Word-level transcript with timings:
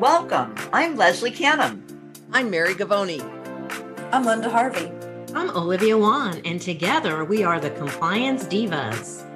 Welcome. 0.00 0.54
I'm 0.72 0.96
Leslie 0.96 1.30
Canham. 1.30 1.82
I'm 2.32 2.48
Mary 2.48 2.72
Govoni. 2.72 3.20
I'm 4.10 4.24
Linda 4.24 4.48
Harvey. 4.48 4.90
I'm 5.34 5.50
Olivia 5.50 5.98
Wann, 5.98 6.40
and 6.46 6.58
together 6.58 7.22
we 7.22 7.44
are 7.44 7.60
the 7.60 7.68
Compliance 7.68 8.44
Divas. 8.44 9.29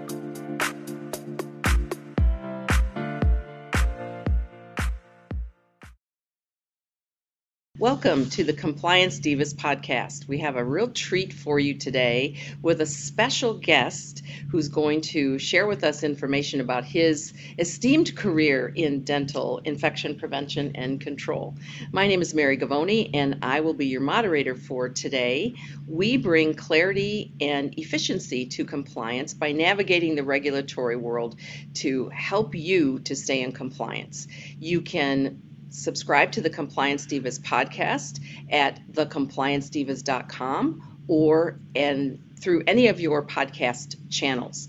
Welcome 7.84 8.30
to 8.30 8.44
the 8.44 8.54
Compliance 8.54 9.20
Divas 9.20 9.54
podcast. 9.54 10.26
We 10.26 10.38
have 10.38 10.56
a 10.56 10.64
real 10.64 10.88
treat 10.88 11.34
for 11.34 11.58
you 11.58 11.74
today 11.74 12.36
with 12.62 12.80
a 12.80 12.86
special 12.86 13.52
guest 13.52 14.22
who's 14.50 14.68
going 14.68 15.02
to 15.02 15.38
share 15.38 15.66
with 15.66 15.84
us 15.84 16.02
information 16.02 16.62
about 16.62 16.86
his 16.86 17.34
esteemed 17.58 18.16
career 18.16 18.72
in 18.74 19.04
dental 19.04 19.58
infection 19.66 20.16
prevention 20.16 20.72
and 20.76 20.98
control. 20.98 21.56
My 21.92 22.08
name 22.08 22.22
is 22.22 22.32
Mary 22.32 22.56
Govoni, 22.56 23.10
and 23.12 23.40
I 23.42 23.60
will 23.60 23.74
be 23.74 23.88
your 23.88 24.00
moderator 24.00 24.54
for 24.54 24.88
today. 24.88 25.54
We 25.86 26.16
bring 26.16 26.54
clarity 26.54 27.34
and 27.38 27.78
efficiency 27.78 28.46
to 28.46 28.64
compliance 28.64 29.34
by 29.34 29.52
navigating 29.52 30.14
the 30.14 30.24
regulatory 30.24 30.96
world 30.96 31.36
to 31.74 32.08
help 32.08 32.54
you 32.54 33.00
to 33.00 33.14
stay 33.14 33.42
in 33.42 33.52
compliance. 33.52 34.26
You 34.58 34.80
can 34.80 35.42
subscribe 35.74 36.32
to 36.32 36.40
the 36.40 36.50
Compliance 36.50 37.06
Divas 37.06 37.40
podcast 37.40 38.20
at 38.50 38.80
thecompliancedivas.com 38.92 41.04
or 41.08 41.58
and 41.74 42.18
through 42.40 42.62
any 42.66 42.88
of 42.88 43.00
your 43.00 43.26
podcast 43.26 43.96
channels. 44.10 44.68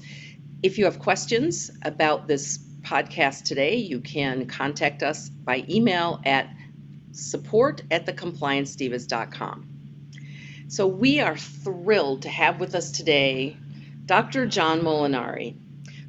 If 0.64 0.78
you 0.78 0.86
have 0.86 1.00
questions 1.00 1.72
about 1.84 2.28
this 2.28 2.58
podcast 2.82 3.44
today, 3.44 3.76
you 3.76 4.00
can 4.00 4.48
contact 4.48 5.04
us 5.04 5.30
by 5.30 5.66
email 5.70 6.22
at 6.26 6.50
support 7.12 7.84
at 7.92 8.06
thecompliancedivas.com. 8.06 9.70
So 10.68 10.88
we 10.88 11.20
are 11.20 11.38
thrilled 11.38 12.24
to 12.24 12.30
have 12.30 12.60
with 12.60 12.74
us 12.74 12.92
today 12.92 13.58
Dr. 14.06 14.46
John 14.46 14.82
Molinari 14.82 15.56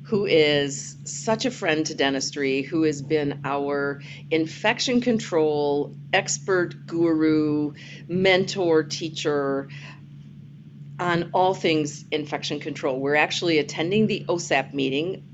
who 0.07 0.25
is 0.25 0.97
such 1.05 1.47
a 1.47 1.51
friend 1.51 1.85
to 1.87 1.95
dentistry, 1.95 2.63
who 2.63 2.85
has 2.85 3.03
been 3.03 3.41
our 3.45 4.01
infection 4.31 5.01
control 5.01 5.97
expert 6.13 6.87
guru, 6.87 7.73
mentor, 8.07 8.85
teacher 8.85 9.69
on 11.01 11.31
all 11.35 11.55
things 11.55 12.05
infection 12.13 12.61
control. 12.61 13.01
We're 13.01 13.17
actually 13.17 13.59
attending 13.59 14.07
the 14.07 14.25
OSAP 14.29 14.73
meeting 14.73 15.25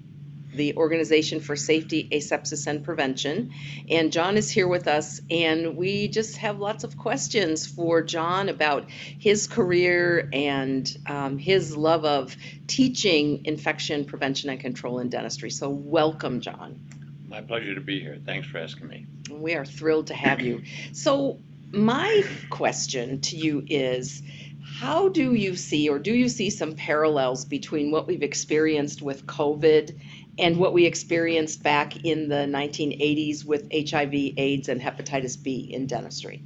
the 0.54 0.76
Organization 0.76 1.40
for 1.40 1.56
Safety, 1.56 2.08
Asepsis, 2.12 2.66
and 2.66 2.84
Prevention. 2.84 3.52
And 3.88 4.12
John 4.12 4.36
is 4.36 4.50
here 4.50 4.68
with 4.68 4.88
us, 4.88 5.20
and 5.30 5.76
we 5.76 6.08
just 6.08 6.36
have 6.38 6.58
lots 6.58 6.84
of 6.84 6.96
questions 6.96 7.66
for 7.66 8.02
John 8.02 8.48
about 8.48 8.90
his 8.90 9.46
career 9.46 10.28
and 10.32 10.90
um, 11.06 11.38
his 11.38 11.76
love 11.76 12.04
of 12.04 12.36
teaching 12.66 13.44
infection 13.44 14.04
prevention 14.04 14.50
and 14.50 14.60
control 14.60 14.98
in 14.98 15.08
dentistry. 15.08 15.50
So, 15.50 15.68
welcome, 15.70 16.40
John. 16.40 16.80
My 17.28 17.40
pleasure 17.40 17.74
to 17.74 17.80
be 17.80 18.00
here. 18.00 18.18
Thanks 18.24 18.46
for 18.46 18.58
asking 18.58 18.88
me. 18.88 19.06
We 19.30 19.54
are 19.54 19.64
thrilled 19.64 20.08
to 20.08 20.14
have 20.14 20.40
you. 20.40 20.62
So, 20.92 21.40
my 21.72 22.24
question 22.50 23.22
to 23.22 23.36
you 23.36 23.64
is 23.66 24.22
how 24.64 25.08
do 25.08 25.34
you 25.34 25.56
see, 25.56 25.88
or 25.88 25.98
do 25.98 26.12
you 26.12 26.28
see 26.28 26.50
some 26.50 26.74
parallels 26.74 27.44
between 27.44 27.90
what 27.90 28.06
we've 28.06 28.22
experienced 28.22 29.02
with 29.02 29.26
COVID 29.26 29.98
and 30.38 30.56
what 30.56 30.72
we 30.72 30.86
experienced 30.86 31.62
back 31.62 32.04
in 32.04 32.28
the 32.28 32.46
1980s 32.46 33.44
with 33.44 33.68
HIV, 33.72 34.34
AIDS, 34.36 34.68
and 34.68 34.80
hepatitis 34.80 35.40
B 35.42 35.70
in 35.72 35.86
dentistry? 35.86 36.42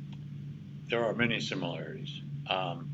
There 0.89 1.05
are 1.05 1.15
many 1.15 1.41
similarities. 1.41 2.21
Um, 2.49 2.91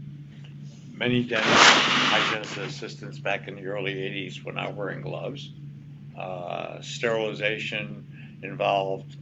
many 0.94 1.24
dentists, 1.24 1.56
hygienist 1.56 2.56
assistants 2.58 3.18
back 3.18 3.48
in 3.48 3.56
the 3.56 3.66
early 3.66 3.94
80s 3.94 4.42
were 4.44 4.52
not 4.52 4.74
wearing 4.74 5.02
gloves. 5.02 5.50
Uh, 6.18 6.80
sterilization 6.82 8.38
involved 8.42 9.16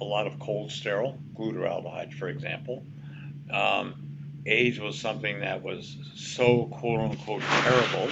a 0.00 0.04
lot 0.04 0.26
of 0.26 0.38
cold 0.38 0.70
sterile, 0.70 1.18
glutaraldehyde, 1.34 2.12
for 2.14 2.28
example. 2.28 2.84
Um, 3.50 3.94
AIDS 4.46 4.78
was 4.78 4.98
something 4.98 5.40
that 5.40 5.62
was 5.62 5.96
so 6.14 6.66
quote 6.66 7.00
unquote 7.00 7.42
terrible 7.42 8.10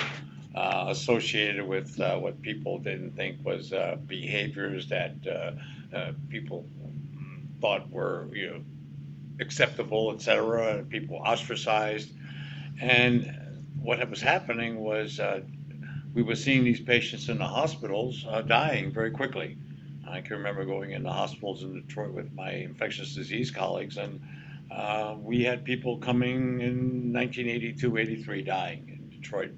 uh, 0.55 0.87
associated 0.89 1.67
with 1.67 1.99
uh, 2.01 2.17
what 2.17 2.41
people 2.41 2.79
didn't 2.79 3.17
think 3.17 3.45
was 3.45 3.73
uh, 3.73 3.97
behaviors 4.07 4.89
that 4.89 5.15
uh, 5.27 5.97
uh, 5.97 6.13
people 6.29 6.65
thought 7.61 7.91
were 7.91 8.29
you 8.33 8.51
know 8.51 8.61
acceptable, 9.41 10.13
etc. 10.13 10.85
People 10.89 11.17
ostracized, 11.17 12.11
and 12.81 13.35
what 13.83 14.09
was 14.09 14.21
happening 14.21 14.79
was 14.79 15.21
we 16.15 16.23
were 16.23 16.37
seeing 16.37 16.63
these 16.63 16.81
patients 16.81 17.29
in 17.29 17.39
the 17.39 17.47
hospitals 17.47 18.25
dying 18.47 18.93
very 18.93 19.11
quickly. 19.11 19.59
I 20.09 20.21
can 20.21 20.37
remember 20.37 20.65
going 20.65 20.93
into 20.93 21.11
hospitals 21.11 21.65
in 21.65 21.75
Detroit 21.75 22.13
with 22.13 22.33
my 22.33 22.53
infectious 22.53 23.13
disease 23.15 23.51
colleagues, 23.51 23.97
and 23.97 24.21
we 25.25 25.43
had 25.43 25.65
people 25.65 25.99
coming 25.99 26.61
in 26.61 27.13
1982, 27.13 27.97
83 27.99 28.43
dying 28.43 28.89
in 28.89 29.21
Detroit 29.21 29.51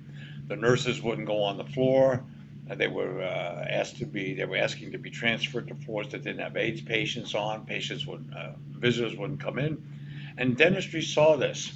the 0.48 0.56
nurses 0.56 1.02
wouldn't 1.02 1.26
go 1.26 1.42
on 1.42 1.56
the 1.56 1.64
floor. 1.64 2.24
Uh, 2.70 2.74
they 2.74 2.88
were 2.88 3.22
uh, 3.22 3.66
asked 3.68 3.98
to 3.98 4.06
be, 4.06 4.34
they 4.34 4.44
were 4.44 4.56
asking 4.56 4.92
to 4.92 4.98
be 4.98 5.10
transferred 5.10 5.68
to 5.68 5.74
floors 5.74 6.08
that 6.08 6.22
didn't 6.24 6.40
have 6.40 6.56
AIDS 6.56 6.80
patients 6.80 7.34
on. 7.34 7.64
Patients 7.64 8.06
would, 8.06 8.32
uh, 8.36 8.52
visitors 8.70 9.16
wouldn't 9.16 9.40
come 9.40 9.58
in. 9.58 9.82
And 10.36 10.56
dentistry 10.56 11.02
saw 11.02 11.36
this. 11.36 11.72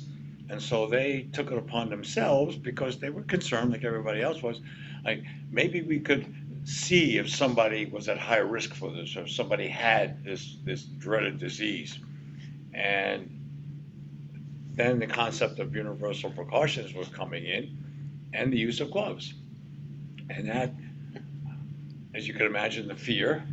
And 0.49 0.61
so 0.61 0.89
they 0.89 1.29
took 1.33 1.53
it 1.53 1.59
upon 1.59 1.91
themselves 1.91 2.57
because 2.57 2.99
they 2.99 3.11
were 3.11 3.23
concerned, 3.23 3.71
like 3.71 3.85
everybody 3.85 4.21
else 4.21 4.43
was, 4.43 4.61
like 5.05 5.23
maybe 5.51 5.83
we 5.83 6.01
could 6.01 6.27
see 6.65 7.19
if 7.19 7.31
somebody 7.31 7.87
was 7.87 8.09
at 8.09 8.19
higher 8.19 8.47
risk 8.47 8.75
for 8.75 8.91
this 8.91 9.17
or 9.17 9.21
if 9.23 9.31
somebody 9.31 9.69
had 9.69 10.25
this, 10.25 10.57
this 10.65 10.83
dreaded 10.83 11.39
disease. 11.39 11.99
And 12.75 13.31
then 14.73 14.99
the 14.99 15.07
concept 15.07 15.61
of 15.61 15.75
universal 15.75 16.31
precautions 16.31 16.95
was 16.95 17.09
coming 17.09 17.45
in 17.45 17.77
and 18.33 18.53
the 18.53 18.59
use 18.59 18.81
of 18.81 18.91
gloves. 18.91 19.35
And 20.29 20.49
that, 20.49 20.73
as 22.15 22.27
you 22.27 22.35
can 22.35 22.47
imagine, 22.47 22.89
the 22.89 22.95
fear, 22.95 23.45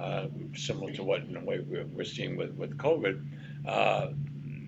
uh, 0.00 0.26
similar 0.54 0.92
to 0.92 1.02
what 1.02 1.22
in 1.22 1.36
a 1.36 1.44
way 1.44 1.60
we're 1.60 2.04
seeing 2.04 2.36
with, 2.36 2.54
with 2.54 2.76
COVID, 2.76 3.24
uh, 3.66 4.08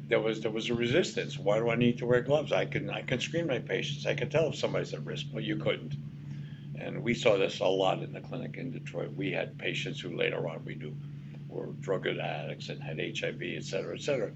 there 0.08 0.20
was 0.20 0.40
there 0.40 0.50
was 0.50 0.70
a 0.70 0.74
resistance. 0.74 1.38
Why 1.38 1.58
do 1.58 1.68
I 1.68 1.74
need 1.74 1.98
to 1.98 2.06
wear 2.06 2.22
gloves? 2.22 2.50
I 2.50 2.64
can 2.64 2.88
I 2.88 3.02
can 3.02 3.20
screen 3.20 3.46
my 3.46 3.58
patients. 3.58 4.06
I 4.06 4.14
can 4.14 4.30
tell 4.30 4.48
if 4.48 4.56
somebody's 4.56 4.94
at 4.94 5.04
risk, 5.04 5.26
but 5.32 5.44
you 5.44 5.56
couldn't. 5.56 5.94
And 6.80 7.02
we 7.02 7.12
saw 7.12 7.36
this 7.36 7.60
a 7.60 7.66
lot 7.66 8.02
in 8.02 8.12
the 8.12 8.20
clinic 8.20 8.56
in 8.56 8.70
Detroit. 8.70 9.12
We 9.14 9.32
had 9.32 9.58
patients 9.58 10.00
who 10.00 10.16
later 10.16 10.48
on 10.48 10.64
we 10.64 10.76
knew 10.76 10.96
were 11.48 11.66
drug 11.80 12.06
addicts 12.06 12.68
and 12.68 12.82
had 12.82 12.98
HIV, 12.98 13.42
et 13.42 13.64
cetera, 13.64 13.96
et 13.96 14.00
cetera. 14.00 14.30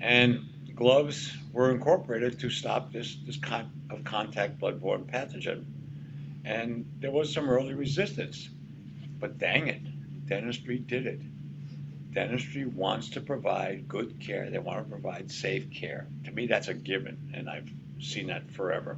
And 0.00 0.46
gloves 0.80 1.30
were 1.52 1.70
incorporated 1.70 2.40
to 2.40 2.48
stop 2.48 2.90
this, 2.90 3.14
this 3.26 3.36
kind 3.36 3.68
of 3.90 4.02
contact 4.02 4.58
bloodborne 4.58 5.04
pathogen. 5.04 5.62
And 6.46 6.90
there 7.00 7.10
was 7.10 7.30
some 7.30 7.50
early 7.50 7.74
resistance. 7.74 8.48
But 9.18 9.36
dang 9.36 9.68
it, 9.68 9.82
dentistry 10.26 10.78
did 10.78 11.06
it. 11.06 11.20
Dentistry 12.14 12.64
wants 12.64 13.10
to 13.10 13.20
provide 13.20 13.88
good 13.88 14.20
care. 14.20 14.48
They 14.48 14.58
want 14.58 14.78
to 14.78 14.90
provide 14.90 15.30
safe 15.30 15.70
care. 15.70 16.06
To 16.24 16.30
me, 16.30 16.46
that's 16.46 16.68
a 16.68 16.74
given, 16.74 17.30
and 17.34 17.50
I've 17.50 17.70
seen 18.00 18.28
that 18.28 18.50
forever. 18.50 18.96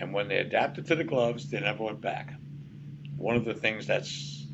And 0.00 0.14
when 0.14 0.28
they 0.28 0.38
adapted 0.38 0.86
to 0.86 0.96
the 0.96 1.04
gloves, 1.04 1.50
they 1.50 1.60
never 1.60 1.84
went 1.84 2.00
back. 2.00 2.32
One 3.18 3.36
of 3.36 3.44
the 3.44 3.54
things 3.54 3.86
that's 3.86 4.46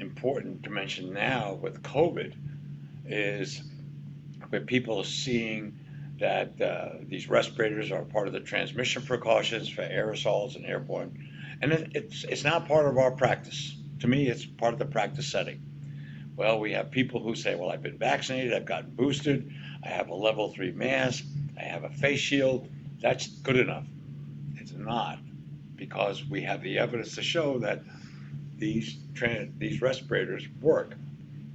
important 0.00 0.62
to 0.62 0.70
mention 0.70 1.12
now 1.12 1.52
with 1.52 1.82
COVID 1.82 2.32
is 3.04 3.62
where 4.48 4.62
people 4.62 4.98
are 4.98 5.04
seeing 5.04 5.78
that 6.22 6.60
uh, 6.62 6.98
these 7.08 7.28
respirators 7.28 7.90
are 7.90 8.02
part 8.04 8.28
of 8.28 8.32
the 8.32 8.38
transmission 8.38 9.02
precautions 9.02 9.68
for 9.68 9.82
aerosols 9.82 10.54
and 10.54 10.64
airborne. 10.64 11.28
And 11.60 11.72
it, 11.72 11.90
it's, 11.96 12.22
it's 12.22 12.44
not 12.44 12.68
part 12.68 12.86
of 12.86 12.96
our 12.96 13.10
practice. 13.10 13.74
To 14.00 14.06
me, 14.06 14.28
it's 14.28 14.46
part 14.46 14.72
of 14.72 14.78
the 14.78 14.84
practice 14.86 15.26
setting. 15.26 15.60
Well, 16.36 16.60
we 16.60 16.72
have 16.74 16.92
people 16.92 17.20
who 17.20 17.34
say, 17.34 17.56
Well, 17.56 17.70
I've 17.70 17.82
been 17.82 17.98
vaccinated, 17.98 18.54
I've 18.54 18.66
gotten 18.66 18.90
boosted, 18.90 19.52
I 19.82 19.88
have 19.88 20.10
a 20.10 20.14
level 20.14 20.52
three 20.52 20.70
mask, 20.70 21.24
I 21.58 21.64
have 21.64 21.82
a 21.82 21.90
face 21.90 22.20
shield. 22.20 22.68
That's 23.00 23.26
good 23.26 23.56
enough. 23.56 23.84
It's 24.54 24.72
not, 24.72 25.18
because 25.74 26.24
we 26.24 26.42
have 26.42 26.62
the 26.62 26.78
evidence 26.78 27.16
to 27.16 27.22
show 27.22 27.58
that 27.58 27.82
these, 28.58 28.96
these 29.58 29.82
respirators 29.82 30.46
work. 30.60 30.94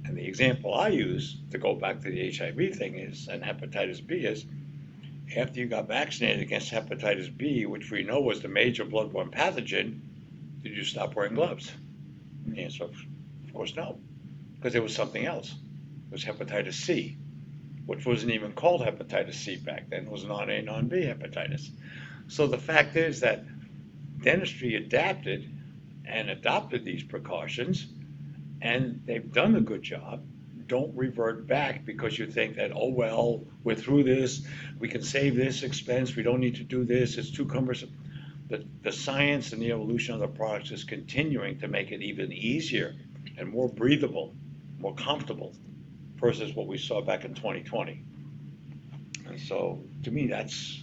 And 0.04 0.16
the 0.16 0.26
example 0.26 0.74
I 0.74 0.88
use 0.88 1.38
to 1.52 1.58
go 1.58 1.74
back 1.74 2.00
to 2.02 2.10
the 2.10 2.30
HIV 2.30 2.76
thing 2.76 2.98
is, 2.98 3.28
and 3.28 3.42
hepatitis 3.42 4.06
B 4.06 4.16
is, 4.16 4.44
after 5.36 5.60
you 5.60 5.66
got 5.66 5.88
vaccinated 5.88 6.42
against 6.42 6.72
hepatitis 6.72 7.34
B, 7.36 7.66
which 7.66 7.90
we 7.90 8.02
know 8.02 8.20
was 8.20 8.40
the 8.40 8.48
major 8.48 8.84
bloodborne 8.84 9.30
pathogen, 9.30 10.00
did 10.62 10.76
you 10.76 10.84
stop 10.84 11.14
wearing 11.14 11.34
gloves? 11.34 11.70
The 12.46 12.62
answer, 12.62 12.84
of 12.84 12.94
course, 13.52 13.74
no. 13.76 13.98
because 14.56 14.72
there 14.72 14.82
was 14.82 14.94
something 14.94 15.24
else. 15.24 15.50
It 15.50 16.12
was 16.12 16.24
hepatitis 16.24 16.74
C, 16.74 17.16
which 17.86 18.06
wasn't 18.06 18.32
even 18.32 18.52
called 18.52 18.80
hepatitis 18.82 19.34
C 19.34 19.56
back 19.56 19.90
then. 19.90 20.06
It 20.06 20.10
was 20.10 20.24
non 20.24 20.50
A, 20.50 20.62
non 20.62 20.88
B 20.88 20.98
hepatitis. 20.98 21.68
So 22.28 22.46
the 22.46 22.58
fact 22.58 22.96
is 22.96 23.20
that 23.20 23.44
dentistry 24.22 24.74
adapted 24.74 25.50
and 26.04 26.30
adopted 26.30 26.84
these 26.84 27.02
precautions, 27.02 27.86
and 28.60 29.02
they've 29.04 29.32
done 29.32 29.56
a 29.56 29.60
good 29.60 29.82
job. 29.82 30.24
Don't 30.68 30.94
revert 30.94 31.46
back 31.46 31.84
because 31.84 32.18
you 32.18 32.26
think 32.26 32.56
that, 32.56 32.72
oh, 32.74 32.90
well, 32.90 33.44
we're 33.64 33.74
through 33.74 34.04
this, 34.04 34.46
we 34.78 34.88
can 34.88 35.02
save 35.02 35.34
this 35.34 35.62
expense, 35.62 36.14
we 36.14 36.22
don't 36.22 36.40
need 36.40 36.56
to 36.56 36.64
do 36.64 36.84
this, 36.84 37.16
it's 37.16 37.30
too 37.30 37.46
cumbersome. 37.46 37.90
The, 38.48 38.64
the 38.82 38.92
science 38.92 39.52
and 39.52 39.60
the 39.60 39.72
evolution 39.72 40.14
of 40.14 40.20
the 40.20 40.28
products 40.28 40.70
is 40.70 40.84
continuing 40.84 41.58
to 41.60 41.68
make 41.68 41.90
it 41.90 42.02
even 42.02 42.32
easier 42.32 42.94
and 43.38 43.48
more 43.48 43.68
breathable, 43.68 44.34
more 44.78 44.94
comfortable 44.94 45.54
versus 46.16 46.54
what 46.54 46.66
we 46.66 46.76
saw 46.76 47.00
back 47.00 47.24
in 47.24 47.34
2020. 47.34 48.02
And 49.26 49.40
so, 49.40 49.82
to 50.04 50.10
me, 50.10 50.26
that's 50.26 50.82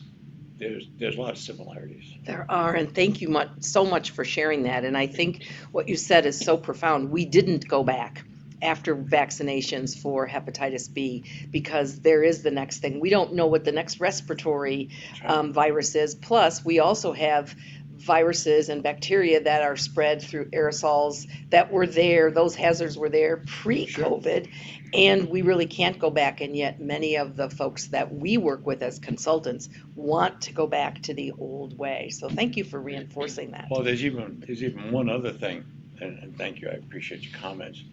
there's 0.57 0.87
there's 0.97 1.17
a 1.17 1.21
lot 1.21 1.31
of 1.31 1.37
similarities. 1.37 2.13
There 2.23 2.45
are, 2.49 2.73
and 2.73 2.93
thank 2.93 3.21
you 3.21 3.29
much, 3.29 3.49
so 3.59 3.83
much 3.85 4.11
for 4.11 4.23
sharing 4.23 4.63
that. 4.63 4.85
And 4.85 4.97
I 4.97 5.07
think 5.07 5.45
what 5.71 5.89
you 5.89 5.97
said 5.97 6.25
is 6.25 6.39
so 6.39 6.55
profound. 6.55 7.09
We 7.09 7.25
didn't 7.25 7.67
go 7.67 7.83
back 7.83 8.23
after 8.65 8.95
vaccinations 8.95 9.97
for 9.97 10.27
hepatitis 10.27 10.91
B 10.91 11.23
because 11.51 11.99
there 11.99 12.23
is 12.23 12.43
the 12.43 12.51
next 12.51 12.79
thing. 12.79 12.99
We 12.99 13.09
don't 13.09 13.33
know 13.33 13.47
what 13.47 13.63
the 13.63 13.71
next 13.71 13.99
respiratory 13.99 14.89
um, 15.23 15.53
virus 15.53 15.95
is. 15.95 16.15
Plus, 16.15 16.65
we 16.65 16.79
also 16.79 17.13
have 17.13 17.55
viruses 17.97 18.69
and 18.69 18.83
bacteria 18.83 19.41
that 19.41 19.61
are 19.61 19.75
spread 19.75 20.21
through 20.21 20.45
aerosols 20.51 21.27
that 21.49 21.71
were 21.71 21.87
there. 21.87 22.29
Those 22.31 22.55
hazards 22.55 22.97
were 22.97 23.09
there 23.09 23.37
pre-COVID, 23.47 24.49
and 24.93 25.29
we 25.29 25.41
really 25.41 25.65
can't 25.65 25.97
go 25.97 26.09
back. 26.09 26.41
And 26.41 26.55
yet, 26.55 26.79
many 26.79 27.15
of 27.17 27.35
the 27.35 27.49
folks 27.49 27.87
that 27.87 28.13
we 28.13 28.37
work 28.37 28.65
with 28.65 28.81
as 28.81 28.99
consultants 28.99 29.69
want 29.95 30.41
to 30.41 30.53
go 30.53 30.67
back 30.67 31.01
to 31.03 31.13
the 31.13 31.31
old 31.37 31.77
way. 31.77 32.09
So, 32.09 32.29
thank 32.29 32.57
you 32.57 32.63
for 32.63 32.79
reinforcing 32.79 33.51
that. 33.51 33.67
Well, 33.69 33.83
there's 33.83 34.03
even 34.03 34.43
there's 34.45 34.63
even 34.63 34.91
one 34.91 35.09
other 35.09 35.31
thing, 35.31 35.65
and, 36.01 36.19
and 36.19 36.37
thank 36.37 36.61
you. 36.61 36.69
I 36.69 36.73
appreciate 36.73 37.21
your 37.23 37.39
comments. 37.39 37.83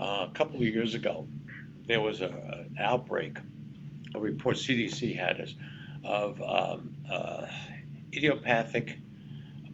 Uh, 0.00 0.26
a 0.30 0.32
couple 0.32 0.56
of 0.56 0.62
years 0.62 0.94
ago, 0.94 1.28
there 1.86 2.00
was 2.00 2.22
a, 2.22 2.28
an 2.28 2.76
outbreak. 2.80 3.36
A 4.14 4.18
report 4.18 4.56
CDC 4.56 5.14
had 5.14 5.40
us 5.40 5.54
of 6.02 6.40
um, 6.40 6.96
uh, 7.10 7.46
idiopathic 8.10 8.96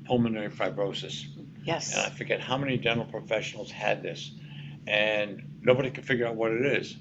pulmonary 0.04 0.50
fibrosis. 0.50 1.26
Yes. 1.62 1.94
And 1.94 2.02
I 2.02 2.10
forget 2.10 2.40
how 2.40 2.58
many 2.58 2.76
dental 2.76 3.04
professionals 3.04 3.70
had 3.70 4.02
this, 4.02 4.32
and 4.88 5.58
nobody 5.62 5.90
could 5.90 6.04
figure 6.04 6.26
out 6.26 6.34
what 6.34 6.50
it 6.50 6.66
is. 6.66 6.96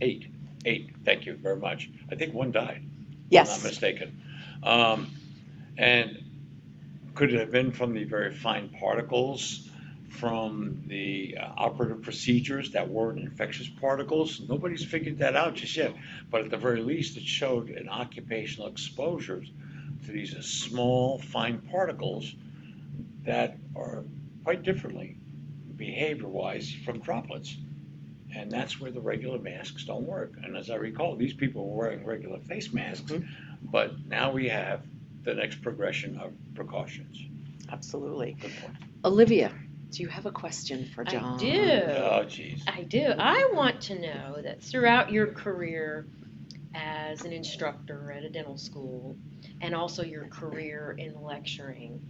Eight, 0.00 0.26
eight. 0.64 0.94
Thank 1.04 1.26
you 1.26 1.34
very 1.34 1.56
much. 1.56 1.90
I 2.10 2.14
think 2.14 2.32
one 2.32 2.50
died. 2.50 2.82
If 3.42 3.50
I'm 3.50 3.56
not 3.56 3.64
mistaken. 3.64 4.22
Um, 4.62 5.10
and 5.76 6.24
could 7.14 7.32
it 7.32 7.40
have 7.40 7.50
been 7.50 7.72
from 7.72 7.92
the 7.92 8.04
very 8.04 8.34
fine 8.34 8.70
particles 8.70 9.68
from 10.18 10.82
the 10.86 11.36
uh, 11.40 11.50
operative 11.56 12.02
procedures 12.02 12.72
that 12.72 12.88
weren't 12.88 13.18
infectious 13.18 13.68
particles? 13.68 14.40
Nobody's 14.48 14.84
figured 14.84 15.18
that 15.18 15.36
out 15.36 15.54
just 15.54 15.76
yet. 15.76 15.94
But 16.30 16.42
at 16.42 16.50
the 16.50 16.56
very 16.56 16.82
least, 16.82 17.16
it 17.16 17.24
showed 17.24 17.70
an 17.70 17.88
occupational 17.88 18.68
exposure 18.68 19.42
to 20.06 20.12
these 20.12 20.36
small, 20.44 21.18
fine 21.18 21.58
particles 21.58 22.34
that 23.24 23.56
are 23.74 24.04
quite 24.44 24.62
differently 24.62 25.16
behavior 25.76 26.28
wise 26.28 26.72
from 26.84 27.00
droplets. 27.00 27.56
And 28.36 28.50
that's 28.50 28.80
where 28.80 28.90
the 28.90 29.00
regular 29.00 29.38
masks 29.38 29.84
don't 29.84 30.06
work. 30.06 30.32
And 30.42 30.56
as 30.56 30.70
I 30.70 30.76
recall, 30.76 31.16
these 31.16 31.34
people 31.34 31.68
were 31.68 31.84
wearing 31.84 32.04
regular 32.04 32.38
face 32.40 32.72
masks, 32.72 33.12
but 33.62 33.92
now 34.06 34.32
we 34.32 34.48
have 34.48 34.82
the 35.22 35.34
next 35.34 35.62
progression 35.62 36.18
of 36.18 36.32
precautions. 36.54 37.18
Absolutely. 37.70 38.36
Olivia, 39.04 39.52
do 39.94 40.02
you 40.02 40.08
have 40.08 40.26
a 40.26 40.32
question 40.32 40.86
for 40.94 41.04
John? 41.04 41.34
I 41.34 41.38
do. 41.38 41.82
Oh, 41.88 42.24
geez. 42.24 42.64
I 42.66 42.82
do. 42.82 43.12
I 43.18 43.50
want 43.52 43.80
to 43.82 43.94
know 44.00 44.40
that 44.42 44.62
throughout 44.62 45.12
your 45.12 45.28
career 45.28 46.06
as 46.74 47.24
an 47.24 47.32
instructor 47.32 48.10
at 48.10 48.24
a 48.24 48.28
dental 48.28 48.58
school 48.58 49.16
and 49.60 49.74
also 49.74 50.02
your 50.02 50.26
career 50.26 50.96
in 50.98 51.22
lecturing, 51.22 52.00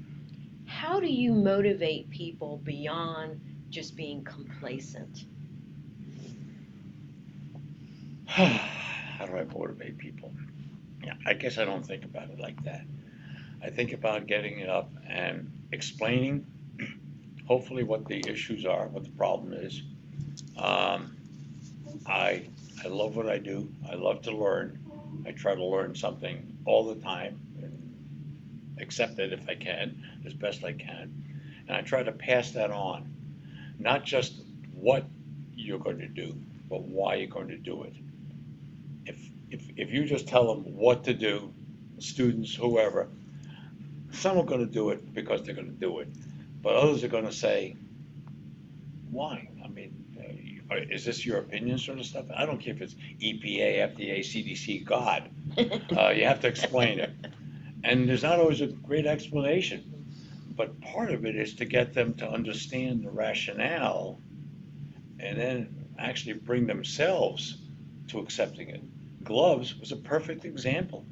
how 0.66 0.98
do 0.98 1.06
you 1.06 1.34
motivate 1.34 2.08
people 2.10 2.58
beyond 2.64 3.40
just 3.68 3.96
being 3.96 4.24
complacent? 4.24 5.26
How 8.26 9.26
do 9.26 9.36
I 9.36 9.44
motivate 9.44 9.98
people? 9.98 10.32
Yeah, 11.04 11.12
I 11.26 11.34
guess 11.34 11.58
I 11.58 11.64
don't 11.64 11.84
think 11.84 12.04
about 12.04 12.30
it 12.30 12.40
like 12.40 12.64
that. 12.64 12.84
I 13.62 13.70
think 13.70 13.92
about 13.92 14.26
getting 14.26 14.58
it 14.58 14.68
up 14.68 14.90
and 15.08 15.52
explaining, 15.70 16.46
hopefully, 17.46 17.82
what 17.82 18.06
the 18.06 18.22
issues 18.28 18.64
are, 18.66 18.88
what 18.88 19.04
the 19.04 19.10
problem 19.10 19.52
is. 19.52 19.82
Um, 20.56 21.16
I 22.06 22.46
I 22.84 22.88
love 22.88 23.16
what 23.16 23.28
I 23.28 23.38
do. 23.38 23.68
I 23.90 23.94
love 23.94 24.22
to 24.22 24.32
learn. 24.32 24.78
I 25.26 25.32
try 25.32 25.54
to 25.54 25.64
learn 25.64 25.94
something 25.94 26.56
all 26.66 26.86
the 26.94 27.00
time, 27.00 27.40
and 27.62 28.76
accept 28.80 29.18
it 29.18 29.32
if 29.32 29.48
I 29.48 29.54
can, 29.54 30.04
as 30.26 30.34
best 30.34 30.64
I 30.64 30.72
can, 30.72 31.12
and 31.68 31.76
I 31.76 31.82
try 31.82 32.02
to 32.02 32.12
pass 32.12 32.50
that 32.52 32.70
on. 32.70 33.12
Not 33.78 34.04
just 34.04 34.42
what 34.74 35.04
you're 35.54 35.78
going 35.78 35.98
to 35.98 36.08
do, 36.08 36.34
but 36.68 36.82
why 36.82 37.16
you're 37.16 37.28
going 37.28 37.48
to 37.48 37.56
do 37.56 37.84
it 37.84 37.94
if, 39.06 39.18
if, 39.50 39.62
if 39.76 39.90
you 39.90 40.04
just 40.04 40.28
tell 40.28 40.46
them 40.46 40.76
what 40.76 41.04
to 41.04 41.14
do, 41.14 41.52
students, 41.98 42.54
whoever, 42.54 43.08
some 44.12 44.38
are 44.38 44.44
going 44.44 44.60
to 44.60 44.72
do 44.72 44.90
it 44.90 45.14
because 45.14 45.42
they're 45.42 45.54
going 45.54 45.66
to 45.66 45.72
do 45.72 46.00
it, 46.00 46.08
but 46.64 46.74
others 46.74 47.04
are 47.04 47.08
going 47.08 47.26
to 47.26 47.32
say, 47.32 47.76
why? 49.10 49.48
I 49.62 49.68
mean, 49.68 50.64
uh, 50.70 50.76
is 50.90 51.04
this 51.04 51.24
your 51.24 51.38
opinion, 51.38 51.76
sort 51.78 51.98
of 51.98 52.06
stuff? 52.06 52.24
I 52.34 52.46
don't 52.46 52.58
care 52.58 52.72
if 52.72 52.80
it's 52.80 52.94
EPA, 52.94 53.94
FDA, 53.94 54.20
CDC, 54.20 54.84
God. 54.84 55.30
Uh, 55.96 56.08
you 56.10 56.24
have 56.24 56.40
to 56.40 56.48
explain 56.48 56.98
it. 56.98 57.10
And 57.84 58.08
there's 58.08 58.22
not 58.22 58.40
always 58.40 58.62
a 58.62 58.66
great 58.66 59.06
explanation. 59.06 60.06
But 60.56 60.80
part 60.80 61.12
of 61.12 61.26
it 61.26 61.36
is 61.36 61.54
to 61.56 61.64
get 61.66 61.92
them 61.92 62.14
to 62.14 62.28
understand 62.28 63.04
the 63.04 63.10
rationale 63.10 64.18
and 65.20 65.38
then 65.38 65.86
actually 65.98 66.32
bring 66.32 66.66
themselves 66.66 67.58
to 68.08 68.20
accepting 68.20 68.70
it. 68.70 68.82
Gloves 69.22 69.78
was 69.78 69.92
a 69.92 69.96
perfect 69.96 70.44
example. 70.44 71.04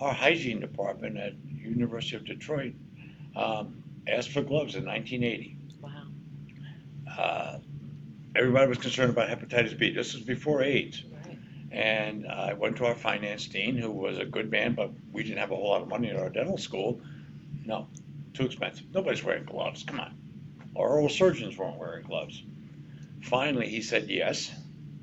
Our 0.00 0.12
hygiene 0.12 0.60
department 0.60 1.18
at 1.18 1.34
University 1.48 2.16
of 2.16 2.24
Detroit 2.24 2.74
um, 3.34 3.82
asked 4.08 4.30
for 4.30 4.42
gloves 4.42 4.74
in 4.74 4.84
1980. 4.84 5.56
Wow. 5.80 5.90
Uh, 7.18 7.58
everybody 8.34 8.68
was 8.68 8.78
concerned 8.78 9.10
about 9.10 9.28
hepatitis 9.28 9.78
B. 9.78 9.92
This 9.92 10.14
was 10.14 10.22
before 10.22 10.62
AIDS. 10.62 11.04
Right. 11.04 11.38
And 11.72 12.26
I 12.26 12.54
went 12.54 12.76
to 12.76 12.86
our 12.86 12.94
finance 12.94 13.46
dean, 13.46 13.76
who 13.76 13.90
was 13.90 14.18
a 14.18 14.24
good 14.24 14.50
man, 14.50 14.74
but 14.74 14.90
we 15.12 15.22
didn't 15.22 15.38
have 15.38 15.50
a 15.50 15.56
whole 15.56 15.68
lot 15.68 15.82
of 15.82 15.88
money 15.88 16.08
at 16.10 16.16
our 16.16 16.30
dental 16.30 16.58
school. 16.58 17.00
No, 17.64 17.88
too 18.34 18.46
expensive. 18.46 18.86
Nobody's 18.94 19.24
wearing 19.24 19.44
gloves. 19.44 19.82
Come 19.82 20.00
on. 20.00 20.14
Our 20.76 20.88
oral 20.88 21.08
surgeons 21.08 21.56
weren't 21.56 21.78
wearing 21.78 22.06
gloves. 22.06 22.42
Finally, 23.22 23.68
he 23.68 23.82
said 23.82 24.08
yes, 24.08 24.52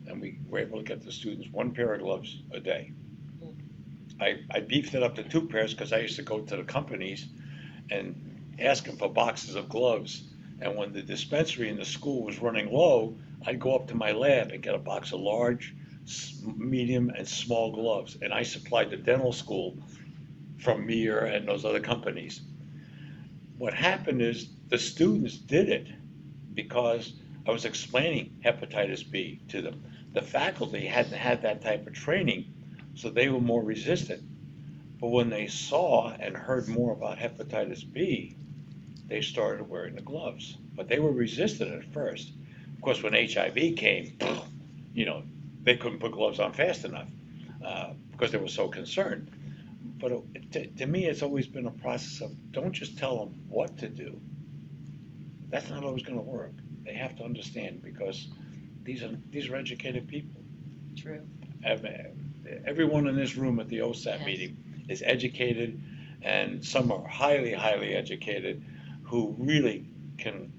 and 0.08 0.22
we 0.22 0.40
were 0.48 0.60
able 0.60 0.78
to 0.78 0.84
get 0.84 1.04
the 1.04 1.12
students 1.12 1.50
one 1.52 1.74
pair 1.74 1.94
of 1.94 2.02
gloves 2.02 2.38
a 2.52 2.60
day. 2.60 2.94
I, 4.22 4.40
I 4.52 4.60
beefed 4.62 4.94
it 4.94 5.04
up 5.04 5.16
to 5.16 5.24
two 5.24 5.48
pairs 5.48 5.74
because 5.74 5.92
I 5.92 6.00
used 6.00 6.16
to 6.18 6.22
go 6.22 6.40
to 6.40 6.56
the 6.56 6.64
companies 6.64 7.28
and 7.90 8.33
ask 8.60 8.86
them 8.86 8.98
for 8.98 9.10
boxes 9.10 9.56
of 9.56 9.70
gloves. 9.70 10.24
And 10.62 10.76
when 10.76 10.94
the 10.94 11.02
dispensary 11.02 11.70
in 11.70 11.78
the 11.78 11.86
school 11.86 12.24
was 12.24 12.40
running 12.40 12.72
low, 12.72 13.18
I'd 13.46 13.60
go 13.60 13.76
up 13.76 13.88
to 13.88 13.96
my 13.96 14.12
lab 14.12 14.52
and 14.52 14.64
get 14.64 14.76
a 14.76 14.80
box 14.80 15.12
of 15.12 15.20
large, 15.20 15.76
medium, 16.44 17.10
and 17.10 17.28
small 17.28 17.72
gloves. 17.72 18.18
And 18.22 18.34
I 18.34 18.44
supplied 18.44 18.90
the 18.90 18.98
dental 18.98 19.34
school 19.34 19.78
from 20.60 20.86
Mir 20.86 21.26
and 21.26 21.48
those 21.48 21.66
other 21.66 21.82
companies. 21.82 22.42
What 23.58 23.74
happened 23.74 24.22
is 24.22 24.50
the 24.70 24.78
students 24.78 25.38
did 25.38 25.70
it 25.70 25.88
because 26.54 27.14
I 27.46 27.52
was 27.52 27.66
explaining 27.66 28.38
hepatitis 28.46 29.10
B 29.10 29.42
to 29.50 29.62
them. 29.62 29.84
The 30.14 30.22
faculty 30.22 30.86
hadn't 30.86 31.14
had 31.14 31.42
that 31.42 31.62
type 31.62 31.88
of 31.88 31.94
training, 31.94 32.54
so 32.96 33.10
they 33.10 33.28
were 33.30 33.42
more 33.42 33.64
resistant. 33.64 34.24
But 35.02 35.10
when 35.10 35.30
they 35.30 35.48
saw 35.48 36.14
and 36.14 36.38
heard 36.38 36.70
more 36.70 36.94
about 36.94 37.18
hepatitis 37.18 37.84
B, 37.84 38.38
they 39.08 39.22
started 39.22 39.70
wearing 39.70 39.96
the 39.96 40.02
gloves. 40.02 40.58
But 40.76 40.88
they 40.88 41.00
were 41.00 41.12
resistant 41.12 41.74
at 41.74 41.94
first. 41.94 42.32
Of 42.76 42.82
course, 42.82 43.04
when 43.04 43.14
HIV 43.14 43.76
came, 43.78 44.18
you 44.94 45.06
know, 45.06 45.24
they 45.64 45.78
couldn't 45.78 46.00
put 46.00 46.12
gloves 46.12 46.40
on 46.40 46.54
fast 46.54 46.86
enough 46.86 47.08
uh, 47.66 47.94
because 48.12 48.32
they 48.32 48.38
were 48.38 48.48
so 48.48 48.68
concerned. 48.68 49.30
But 50.00 50.12
it, 50.12 50.52
to, 50.54 50.68
to 50.68 50.86
me, 50.86 51.06
it's 51.06 51.24
always 51.24 51.48
been 51.48 51.68
a 51.68 51.72
process 51.72 52.22
of 52.22 52.32
don't 52.52 52.74
just 52.74 52.98
tell 52.98 53.18
them 53.20 53.42
what 53.50 53.78
to 53.80 53.90
do. 53.90 54.20
That's 55.50 55.70
not 55.70 55.84
always 55.84 56.04
going 56.04 56.18
to 56.18 56.24
work. 56.26 56.54
They 56.86 56.94
have 56.94 57.16
to 57.18 57.24
understand 57.24 57.82
because 57.84 58.28
these 58.84 59.04
are 59.04 59.16
these 59.32 59.50
are 59.50 59.56
educated 59.56 60.08
people. 60.08 60.42
True. 60.98 61.22
Everyone 62.66 63.08
in 63.08 63.16
this 63.16 63.36
room 63.38 63.60
at 63.60 63.70
the 63.70 63.80
OSAP 63.80 64.18
Yes. 64.20 64.26
meeting 64.26 64.58
is 64.90 65.04
educated, 65.06 65.82
and 66.22 66.64
some 66.66 66.92
are 66.92 67.08
highly, 67.08 67.54
highly 67.54 67.94
educated, 67.96 68.64
who 69.14 69.36
really 69.38 69.86
can 70.18 70.52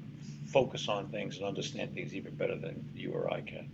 focus 0.47 0.89
on 0.89 1.09
things 1.09 1.39
and 1.39 1.45
understand 1.45 1.93
things 1.93 2.15
even 2.15 2.33
better 2.37 2.57
than 2.57 2.89
you 2.95 3.11
or 3.11 3.29
I 3.33 3.41
can. 3.41 3.69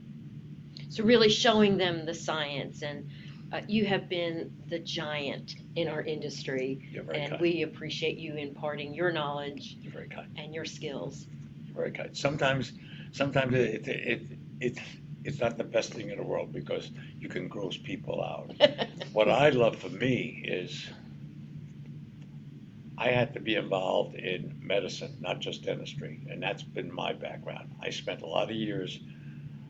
So 0.89 1.05
really 1.05 1.29
showing 1.29 1.77
them 1.77 2.07
the 2.07 2.15
science 2.15 2.83
and 2.83 3.07
uh, 3.53 3.61
you 3.69 3.85
have 3.85 4.09
been 4.09 4.51
the 4.71 4.79
giant 4.79 5.57
in 5.77 5.87
our 5.87 6.01
industry 6.01 6.89
You're 6.91 7.03
very 7.03 7.19
and 7.19 7.31
kind. 7.33 7.43
we 7.43 7.61
appreciate 7.61 8.17
you 8.17 8.37
imparting 8.37 8.95
your 8.95 9.13
knowledge 9.13 9.77
You're 9.83 9.93
very 9.93 10.09
kind. 10.09 10.29
and 10.39 10.55
your 10.55 10.65
skills. 10.65 11.27
You're 11.67 11.75
very 11.75 11.91
kind. 11.93 12.17
Sometimes, 12.17 12.73
sometimes 13.13 13.55
it, 13.55 13.87
it, 13.87 13.89
it, 13.89 14.23
it 14.61 14.79
it's 15.25 15.41
not 15.41 15.59
the 15.59 15.65
best 15.65 15.93
thing 15.93 16.09
in 16.09 16.17
the 16.17 16.23
world 16.23 16.55
because 16.55 16.91
you 17.19 17.29
can 17.29 17.49
gross 17.49 17.77
people 17.77 18.23
out. 18.25 18.55
What 19.13 19.29
I 19.29 19.51
love 19.51 19.77
for 19.77 19.91
me 19.91 20.43
is 20.49 20.89
I 23.01 23.09
had 23.09 23.33
to 23.33 23.41
be 23.41 23.55
involved 23.55 24.15
in 24.15 24.55
medicine, 24.61 25.17
not 25.21 25.41
just 25.41 25.65
dentistry, 25.65 26.21
and 26.29 26.43
that's 26.43 26.63
been 26.63 26.95
my 26.95 27.15
background. 27.15 27.71
I 27.83 27.89
spent 27.89 28.21
a 28.21 28.27
lot 28.27 28.51
of 28.51 28.57
years 28.57 29.01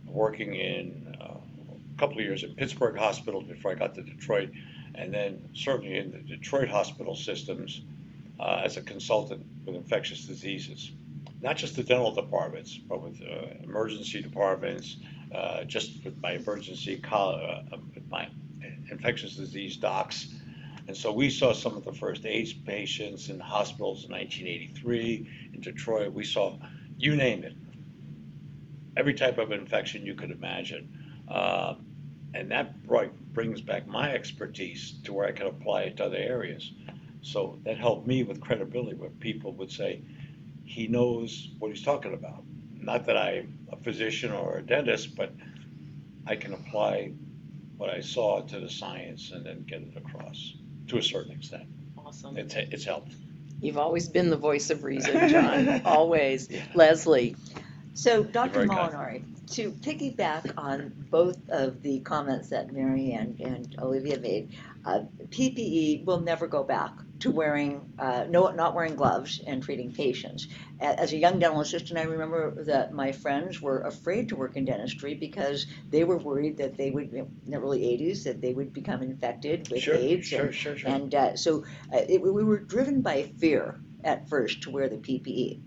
working 0.05 0.57
in 0.57 1.17
uh, 1.21 1.35
a 1.35 1.99
couple 1.99 2.19
of 2.19 2.25
years 2.25 2.43
in 2.43 2.57
Pittsburgh 2.57 2.99
hospitals 2.99 3.45
before 3.45 3.71
I 3.71 3.75
got 3.77 3.95
to 3.95 4.03
Detroit, 4.03 4.51
and 4.97 5.15
then 5.15 5.49
certainly 5.55 5.97
in 5.97 6.11
the 6.11 6.19
Detroit 6.19 6.69
hospital 6.69 7.15
systems 7.15 7.83
uh, 8.41 8.63
as 8.65 8.77
a 8.77 8.83
consultant 8.83 9.47
with 9.65 9.77
infectious 9.77 10.25
diseases. 10.25 10.91
Not 11.41 11.57
just 11.57 11.77
the 11.77 11.85
dental 11.85 12.13
departments, 12.13 12.77
but 12.77 13.01
with 13.01 13.23
uh, 13.23 13.63
emergency 13.63 14.23
departments, 14.23 14.97
uh, 15.33 15.63
just 15.63 16.05
with 16.05 16.21
my 16.21 16.33
emergency, 16.33 17.01
uh, 17.13 17.63
with 17.95 18.11
my 18.11 18.29
infectious 18.91 19.37
disease 19.37 19.77
docs. 19.77 20.35
And 20.91 20.97
so 20.97 21.13
we 21.13 21.31
saw 21.31 21.53
some 21.53 21.77
of 21.77 21.85
the 21.85 21.93
first 21.93 22.27
AIDS 22.27 22.53
patients 22.53 23.29
in 23.29 23.39
hospitals 23.39 24.07
in 24.07 24.11
1983 24.11 25.51
in 25.55 25.61
Detroit. 25.61 26.13
We 26.13 26.25
saw, 26.25 26.59
you 26.99 27.15
name 27.15 27.45
it, 27.45 27.55
every 28.97 29.15
type 29.15 29.39
of 29.39 29.53
infection 29.53 30.05
you 30.05 30.17
could 30.17 30.33
imagine. 30.33 31.23
Uh, 31.29 31.77
and 32.35 32.51
that 32.51 32.85
brought, 32.89 33.13
brings 33.33 33.61
back 33.61 33.87
my 33.87 34.13
expertise 34.13 34.95
to 35.05 35.13
where 35.13 35.29
I 35.29 35.31
could 35.31 35.47
apply 35.47 35.83
it 35.83 35.99
to 35.99 36.07
other 36.07 36.17
areas. 36.17 36.73
So 37.23 37.61
that 37.63 37.79
helped 37.79 38.09
me 38.09 38.25
with 38.25 38.41
credibility, 38.41 38.97
where 38.97 39.11
people 39.11 39.53
would 39.53 39.71
say, 39.71 40.03
he 40.65 40.89
knows 40.89 41.51
what 41.61 41.71
he's 41.71 41.85
talking 41.85 42.15
about. 42.15 42.43
Not 42.75 43.07
that 43.07 43.17
I'm 43.17 43.61
a 43.71 43.77
physician 43.77 44.33
or 44.33 44.57
a 44.57 44.63
dentist, 44.63 45.15
but 45.15 45.33
I 46.27 46.35
can 46.35 46.53
apply 46.53 47.13
what 47.77 47.91
I 47.91 48.01
saw 48.01 48.41
to 48.41 48.59
the 48.59 48.69
science 48.69 49.31
and 49.31 49.47
then 49.47 49.63
get 49.69 49.83
it 49.83 49.97
across 49.97 50.55
to 50.91 50.99
a 50.99 51.03
certain 51.03 51.33
extent. 51.33 51.65
Awesome. 51.99 52.37
It's, 52.37 52.55
it's 52.55 52.85
helped. 52.85 53.13
You've 53.61 53.79
always 53.79 54.09
been 54.09 54.31
the 54.31 54.37
voice 54.37 54.71
of 54.71 54.85
reason, 54.85 55.29
John, 55.29 55.83
always. 55.85 56.49
Leslie, 56.75 57.37
So, 57.95 58.23
very 58.23 58.33
Dr. 58.33 58.67
kind. 58.67 58.93
Molinari, 58.93 59.55
to 59.55 59.71
piggyback 59.73 60.53
on 60.57 60.93
both 61.11 61.39
of 61.51 61.83
the 61.83 62.01
comments 62.01 62.49
that 62.51 62.73
Mary 62.73 63.13
Ann 63.13 63.37
and 63.41 63.75
Olivia 63.81 64.19
made, 64.19 64.57
uh, 64.85 65.01
PPE 65.29 66.05
will 66.05 66.21
never 66.21 66.47
go 66.47 66.63
back 66.65 66.93
to 67.21 67.31
wearing, 67.31 67.93
uh, 67.99 68.25
no, 68.29 68.49
not 68.51 68.75
wearing 68.75 68.97
gloves 68.97 69.41
and 69.47 69.63
treating 69.63 69.93
patients. 69.93 70.49
As 70.81 71.13
a 71.13 71.17
young 71.17 71.39
dental 71.39 71.61
assistant, 71.61 71.99
I 71.99 72.05
remember 72.05 72.65
that 72.65 72.93
my 72.93 73.13
friends 73.13 73.61
were 73.61 73.81
afraid 73.83 74.31
to 74.31 74.37
work 74.37 74.57
in 74.57 74.65
dentistry 74.65 75.15
because 75.15 75.67
they 75.91 76.05
were 76.05 76.17
worried 76.17 76.57
that 76.59 76.77
they 76.77 76.91
would, 76.91 77.13
in 77.13 77.29
the 77.47 77.57
early 77.59 77.81
80s, 77.81 78.25
that 78.25 78.41
they 78.41 78.55
would 78.55 78.73
become 78.73 79.03
infected 79.03 79.69
with 79.71 79.83
Sure, 79.83 79.95
AIDS. 79.95 80.27
sure, 80.27 80.47
and- 80.47 80.55
sure, 80.55 80.77
sure. 80.77 80.91
And 80.91 81.15
uh, 81.15 81.37
so 81.37 81.65
uh, 81.93 81.99
it, 82.09 82.23
we 82.23 82.43
were 82.43 82.59
driven 82.59 83.03
by 83.03 83.25
fear 83.39 83.79
at 84.03 84.29
first 84.29 84.63
to 84.63 84.71
wear 84.71 84.89
the 84.89 84.97
PPE. 84.97 85.61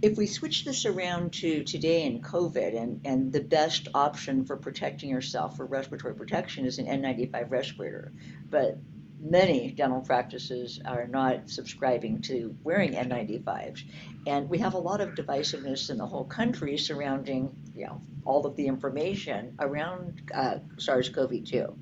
If 0.00 0.16
we 0.16 0.26
switch 0.26 0.64
this 0.64 0.86
around 0.86 1.32
to 1.34 1.64
today 1.64 2.04
in 2.04 2.22
COVID, 2.22 2.80
and, 2.80 3.00
and 3.04 3.32
the 3.32 3.40
best 3.42 3.88
option 3.94 4.44
for 4.44 4.56
protecting 4.56 5.10
yourself 5.10 5.56
for 5.56 5.66
respiratory 5.66 6.14
protection 6.14 6.64
is 6.66 6.78
an 6.78 6.86
N95 6.86 7.50
respirator, 7.50 8.12
but 8.48 8.78
many 9.20 9.70
dental 9.70 10.00
practices 10.00 10.80
are 10.84 11.06
not 11.06 11.50
subscribing 11.50 12.22
to 12.22 12.56
wearing 12.62 12.92
N95s. 12.92 13.82
And 14.26 14.48
we 14.48 14.58
have 14.58 14.74
a 14.74 14.78
lot 14.78 15.00
of 15.00 15.14
divisiveness 15.14 15.90
in 15.90 15.98
the 15.98 16.06
whole 16.06 16.24
country 16.24 16.76
surrounding, 16.76 17.54
you 17.74 17.86
know, 17.86 18.00
all 18.24 18.46
of 18.46 18.56
the 18.56 18.66
information 18.66 19.54
around 19.58 20.30
uh, 20.34 20.58
SARS-CoV-2. 20.76 21.76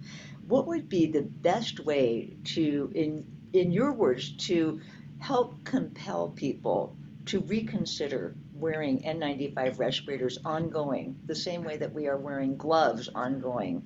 What 0.47 0.66
would 0.69 0.88
be 0.88 1.07
the 1.07 1.23
best 1.23 1.81
way 1.81 2.37
to, 2.45 2.93
in 2.95 3.26
in 3.52 3.73
your 3.73 3.93
words, 3.93 4.33
to 4.47 4.81
help 5.19 5.64
compel 5.64 6.28
people 6.28 6.97
to 7.26 7.40
reconsider 7.40 8.37
wearing 8.55 9.02
N95 9.02 9.78
respirators 9.78 10.38
ongoing, 10.45 11.19
the 11.26 11.35
same 11.35 11.64
way 11.64 11.76
that 11.78 11.93
we 11.93 12.07
are 12.07 12.16
wearing 12.16 12.57
gloves 12.57 13.09
ongoing? 13.09 13.83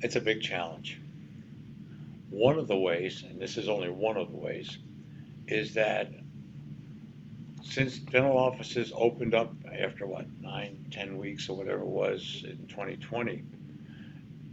It's 0.00 0.16
a 0.16 0.20
big 0.20 0.42
challenge. 0.42 0.98
One 2.32 2.58
of 2.58 2.66
the 2.66 2.78
ways, 2.78 3.24
and 3.28 3.38
this 3.38 3.58
is 3.58 3.68
only 3.68 3.90
one 3.90 4.16
of 4.16 4.30
the 4.30 4.38
ways, 4.38 4.78
is 5.46 5.74
that 5.74 6.10
since 7.62 7.98
dental 7.98 8.38
offices 8.38 8.90
opened 8.96 9.34
up 9.34 9.54
after 9.70 10.06
what, 10.06 10.24
nine, 10.40 10.86
ten 10.90 11.18
weeks 11.18 11.50
or 11.50 11.58
whatever 11.58 11.82
it 11.82 11.86
was 11.86 12.42
in 12.48 12.66
2020, 12.68 13.44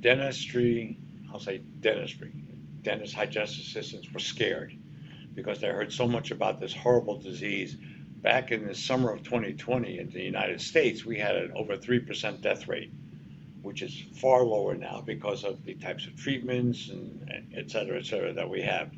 dentistry, 0.02 0.98
I'll 1.32 1.40
say 1.40 1.60
dentistry, 1.80 2.34
dentists, 2.82 3.16
hygienist 3.16 3.58
assistants 3.62 4.12
were 4.12 4.20
scared 4.20 4.78
because 5.34 5.62
they 5.62 5.68
heard 5.68 5.94
so 5.94 6.06
much 6.06 6.32
about 6.32 6.60
this 6.60 6.76
horrible 6.76 7.18
disease. 7.18 7.78
Back 8.18 8.52
in 8.52 8.68
the 8.68 8.76
summer 8.76 9.10
of 9.10 9.24
2020 9.24 10.00
in 10.00 10.10
the 10.10 10.22
United 10.22 10.60
States, 10.60 11.06
we 11.06 11.18
had 11.18 11.38
an 11.38 11.54
over 11.56 11.78
3% 11.78 12.42
death 12.42 12.68
rate 12.68 12.92
which 13.62 13.82
is 13.82 14.04
far 14.22 14.44
lower 14.44 14.76
now 14.76 15.02
because 15.06 15.44
of 15.44 15.64
the 15.64 15.76
types 15.76 16.08
of 16.08 16.16
treatments 16.16 16.90
and 16.90 17.30
et 17.56 17.70
cetera, 17.70 17.98
et 18.00 18.06
cetera, 18.06 18.34
that 18.34 18.50
we 18.50 18.62
have. 18.62 18.92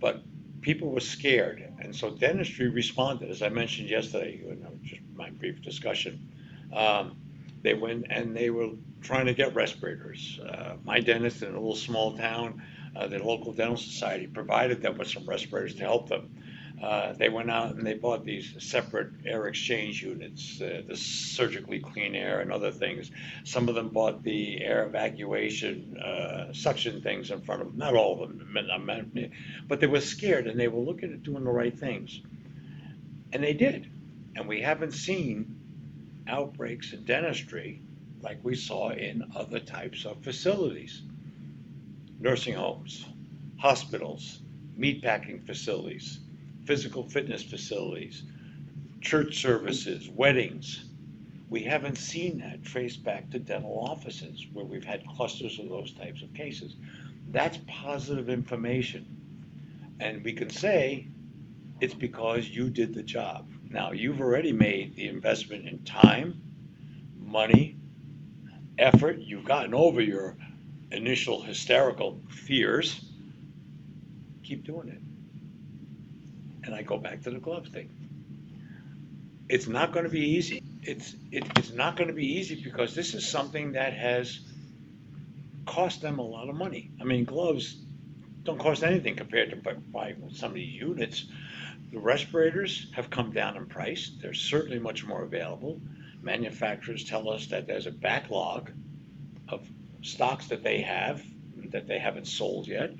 But 0.00 0.22
people 0.60 0.90
were 0.90 1.00
scared, 1.00 1.62
and 1.80 1.94
so 1.94 2.10
dentistry 2.10 2.68
responded, 2.68 3.30
as 3.30 3.42
I 3.42 3.48
mentioned 3.48 3.88
yesterday, 3.88 4.40
in 4.48 4.80
just 4.84 5.02
my 5.14 5.30
brief 5.30 5.62
discussion. 5.62 6.28
Um, 6.72 7.16
they 7.62 7.74
went 7.74 8.06
and 8.10 8.36
they 8.36 8.50
were 8.50 8.70
trying 9.00 9.26
to 9.26 9.34
get 9.34 9.54
respirators. 9.54 10.38
Uh, 10.40 10.76
my 10.84 11.00
dentist 11.00 11.42
in 11.42 11.50
a 11.50 11.52
little 11.52 11.74
small 11.74 12.16
town, 12.16 12.62
uh, 12.94 13.06
the 13.06 13.18
local 13.18 13.52
dental 13.52 13.76
society 13.76 14.26
provided 14.26 14.82
them 14.82 14.98
with 14.98 15.08
some 15.08 15.26
respirators 15.26 15.74
to 15.76 15.80
help 15.80 16.08
them. 16.08 16.30
Uh, 16.82 17.12
they 17.12 17.28
went 17.28 17.50
out 17.50 17.74
and 17.74 17.86
they 17.86 17.94
bought 17.94 18.24
these 18.24 18.54
separate 18.58 19.10
air 19.26 19.46
exchange 19.46 20.02
units, 20.02 20.60
uh, 20.60 20.82
the 20.86 20.96
surgically 20.96 21.80
clean 21.80 22.14
air 22.14 22.40
and 22.40 22.52
other 22.52 22.70
things. 22.70 23.10
Some 23.44 23.68
of 23.68 23.74
them 23.74 23.88
bought 23.88 24.22
the 24.22 24.62
air 24.62 24.84
evacuation 24.84 25.98
uh, 25.98 26.52
suction 26.52 27.02
things 27.02 27.30
in 27.30 27.40
front 27.40 27.62
of 27.62 27.68
them. 27.68 27.78
Not 27.78 27.94
all 27.94 28.22
of 28.22 28.28
them, 28.28 29.32
but 29.66 29.80
they 29.80 29.86
were 29.86 30.00
scared 30.00 30.46
and 30.46 30.58
they 30.58 30.68
were 30.68 30.80
looking 30.80 31.12
at 31.12 31.22
doing 31.22 31.44
the 31.44 31.50
right 31.50 31.76
things. 31.76 32.20
And 33.32 33.42
they 33.42 33.54
did. 33.54 33.90
And 34.36 34.46
we 34.46 34.60
haven't 34.60 34.92
seen 34.92 35.56
outbreaks 36.28 36.92
in 36.92 37.04
dentistry 37.04 37.82
like 38.22 38.38
we 38.42 38.54
saw 38.54 38.90
in 38.90 39.32
other 39.34 39.60
types 39.60 40.04
of 40.04 40.22
facilities 40.22 41.02
nursing 42.20 42.54
homes, 42.54 43.04
hospitals, 43.58 44.40
meatpacking 44.78 45.46
facilities, 45.46 46.18
physical 46.68 47.02
fitness 47.02 47.42
facilities, 47.42 48.24
church 49.00 49.40
services, 49.40 50.10
weddings. 50.10 50.84
We 51.48 51.62
haven't 51.62 51.96
seen 51.96 52.40
that 52.40 52.62
traced 52.62 53.02
back 53.02 53.30
to 53.30 53.38
dental 53.38 53.86
offices 53.88 54.46
where 54.52 54.66
we've 54.66 54.84
had 54.84 55.02
clusters 55.16 55.58
of 55.58 55.70
those 55.70 55.92
types 55.92 56.20
of 56.20 56.34
cases. 56.34 56.76
That's 57.30 57.58
positive 57.66 58.28
information. 58.28 59.06
And 59.98 60.22
we 60.22 60.34
can 60.34 60.50
say 60.50 61.06
it's 61.80 61.94
because 61.94 62.46
you 62.46 62.68
did 62.68 62.92
the 62.92 63.02
job. 63.02 63.50
Now, 63.70 63.92
you've 63.92 64.20
already 64.20 64.52
made 64.52 64.94
the 64.94 65.08
investment 65.08 65.66
in 65.66 65.82
time, 65.84 66.38
money, 67.18 67.78
effort. 68.76 69.20
You've 69.20 69.46
gotten 69.46 69.72
over 69.72 70.02
your 70.02 70.36
initial 70.92 71.40
hysterical 71.40 72.20
fears. 72.28 73.06
Keep 74.42 74.64
doing 74.64 74.88
it. 74.90 75.07
And 76.68 76.76
I 76.76 76.82
go 76.82 76.98
back 76.98 77.22
to 77.22 77.30
the 77.30 77.38
glove 77.40 77.68
thing. 77.68 77.88
It's 79.48 79.66
not 79.66 79.92
going 79.92 80.04
to 80.04 80.10
be 80.10 80.20
easy. 80.36 80.62
It's 80.82 81.14
it, 81.32 81.46
it's 81.56 81.72
not 81.72 81.96
going 81.96 82.08
to 82.08 82.14
be 82.14 82.34
easy 82.34 82.62
because 82.62 82.94
this 82.94 83.14
is 83.14 83.26
something 83.26 83.72
that 83.72 83.94
has 83.94 84.40
cost 85.64 86.02
them 86.02 86.18
a 86.18 86.22
lot 86.22 86.50
of 86.50 86.56
money. 86.56 86.90
I 87.00 87.04
mean, 87.04 87.24
gloves 87.24 87.74
don't 88.42 88.58
cost 88.58 88.84
anything 88.84 89.16
compared 89.16 89.50
to 89.50 89.56
bu- 89.56 89.80
buying 89.92 90.30
some 90.34 90.50
of 90.50 90.56
these 90.56 90.74
units. 90.74 91.24
The 91.90 92.00
respirators 92.00 92.92
have 92.94 93.08
come 93.08 93.32
down 93.32 93.56
in 93.56 93.66
price. 93.66 94.12
They're 94.20 94.34
certainly 94.34 94.78
much 94.78 95.06
more 95.06 95.22
available. 95.22 95.80
manufacturers 96.22 97.04
tell 97.04 97.30
us 97.30 97.46
that 97.46 97.66
there's 97.66 97.86
a 97.86 97.92
backlog 97.92 98.72
of 99.48 99.66
stocks 100.02 100.48
that 100.48 100.62
they 100.62 100.82
have 100.82 101.22
that 101.70 101.88
they 101.88 101.98
haven't 101.98 102.26
sold 102.26 102.68
yet. 102.68 102.90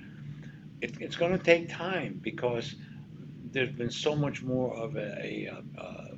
It, 0.80 0.96
it's 1.02 1.16
going 1.16 1.32
to 1.36 1.44
take 1.44 1.68
time 1.68 2.18
because 2.22 2.74
there's 3.52 3.70
been 3.70 3.90
so 3.90 4.14
much 4.14 4.42
more 4.42 4.74
of 4.74 4.96
a 4.96 5.48
a, 5.48 5.52
uh, 5.78 6.14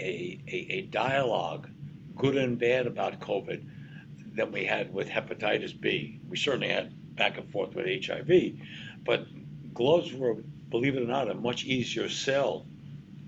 a, 0.00 0.40
a, 0.48 0.66
a 0.70 0.82
dialogue, 0.82 1.68
good 2.16 2.36
and 2.36 2.58
bad, 2.58 2.86
about 2.86 3.20
COVID 3.20 3.64
than 4.34 4.52
we 4.52 4.64
had 4.64 4.92
with 4.92 5.08
hepatitis 5.08 5.78
B. 5.78 6.20
We 6.28 6.36
certainly 6.36 6.68
had 6.68 6.92
back 7.16 7.38
and 7.38 7.48
forth 7.50 7.74
with 7.74 7.86
HIV, 7.86 8.58
but 9.04 9.26
gloves 9.72 10.12
were, 10.12 10.34
believe 10.70 10.96
it 10.96 11.02
or 11.02 11.06
not, 11.06 11.30
a 11.30 11.34
much 11.34 11.64
easier 11.64 12.08
sell 12.08 12.66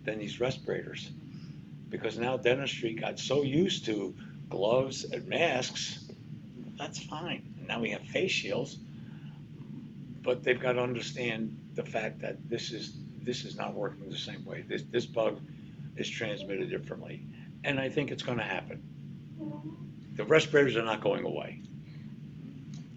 than 0.04 0.18
these 0.18 0.40
respirators 0.40 1.10
because 1.88 2.18
now 2.18 2.36
dentistry 2.36 2.94
got 2.94 3.18
so 3.18 3.42
used 3.42 3.86
to 3.86 4.14
gloves 4.48 5.04
and 5.04 5.26
masks. 5.28 6.04
That's 6.78 7.02
fine. 7.02 7.54
Now 7.66 7.80
we 7.80 7.90
have 7.90 8.02
face 8.02 8.30
shields, 8.30 8.76
but 10.22 10.42
they've 10.42 10.60
got 10.60 10.72
to 10.72 10.82
understand 10.82 11.58
the 11.76 11.84
fact 11.84 12.20
that 12.20 12.48
this 12.48 12.72
is 12.72 12.96
this 13.22 13.44
is 13.44 13.56
not 13.56 13.74
working 13.74 14.08
the 14.08 14.16
same 14.16 14.44
way. 14.44 14.64
This 14.66 14.82
this 14.90 15.06
bug 15.06 15.40
is 15.96 16.08
transmitted 16.08 16.70
differently, 16.70 17.22
and 17.64 17.78
I 17.78 17.88
think 17.88 18.10
it's 18.10 18.22
going 18.22 18.38
to 18.38 18.44
happen. 18.44 18.82
The 20.14 20.24
respirators 20.24 20.76
are 20.76 20.82
not 20.82 21.02
going 21.02 21.24
away. 21.24 21.62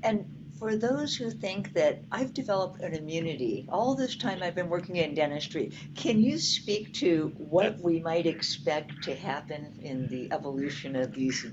And 0.01 0.25
for 0.57 0.75
those 0.75 1.15
who 1.15 1.29
think 1.31 1.73
that 1.73 2.01
I've 2.11 2.33
developed 2.33 2.81
an 2.81 2.93
immunity 2.93 3.65
all 3.69 3.95
this 3.95 4.15
time 4.15 4.41
I've 4.41 4.55
been 4.55 4.69
working 4.69 4.97
in 4.97 5.13
dentistry, 5.13 5.71
can 5.95 6.21
you 6.21 6.37
speak 6.37 6.93
to 6.95 7.33
what 7.37 7.79
we 7.79 7.99
might 7.99 8.25
expect 8.25 9.03
to 9.03 9.15
happen 9.15 9.79
in 9.81 10.07
the 10.07 10.31
evolution 10.31 10.95
of 10.95 11.13
these 11.13 11.45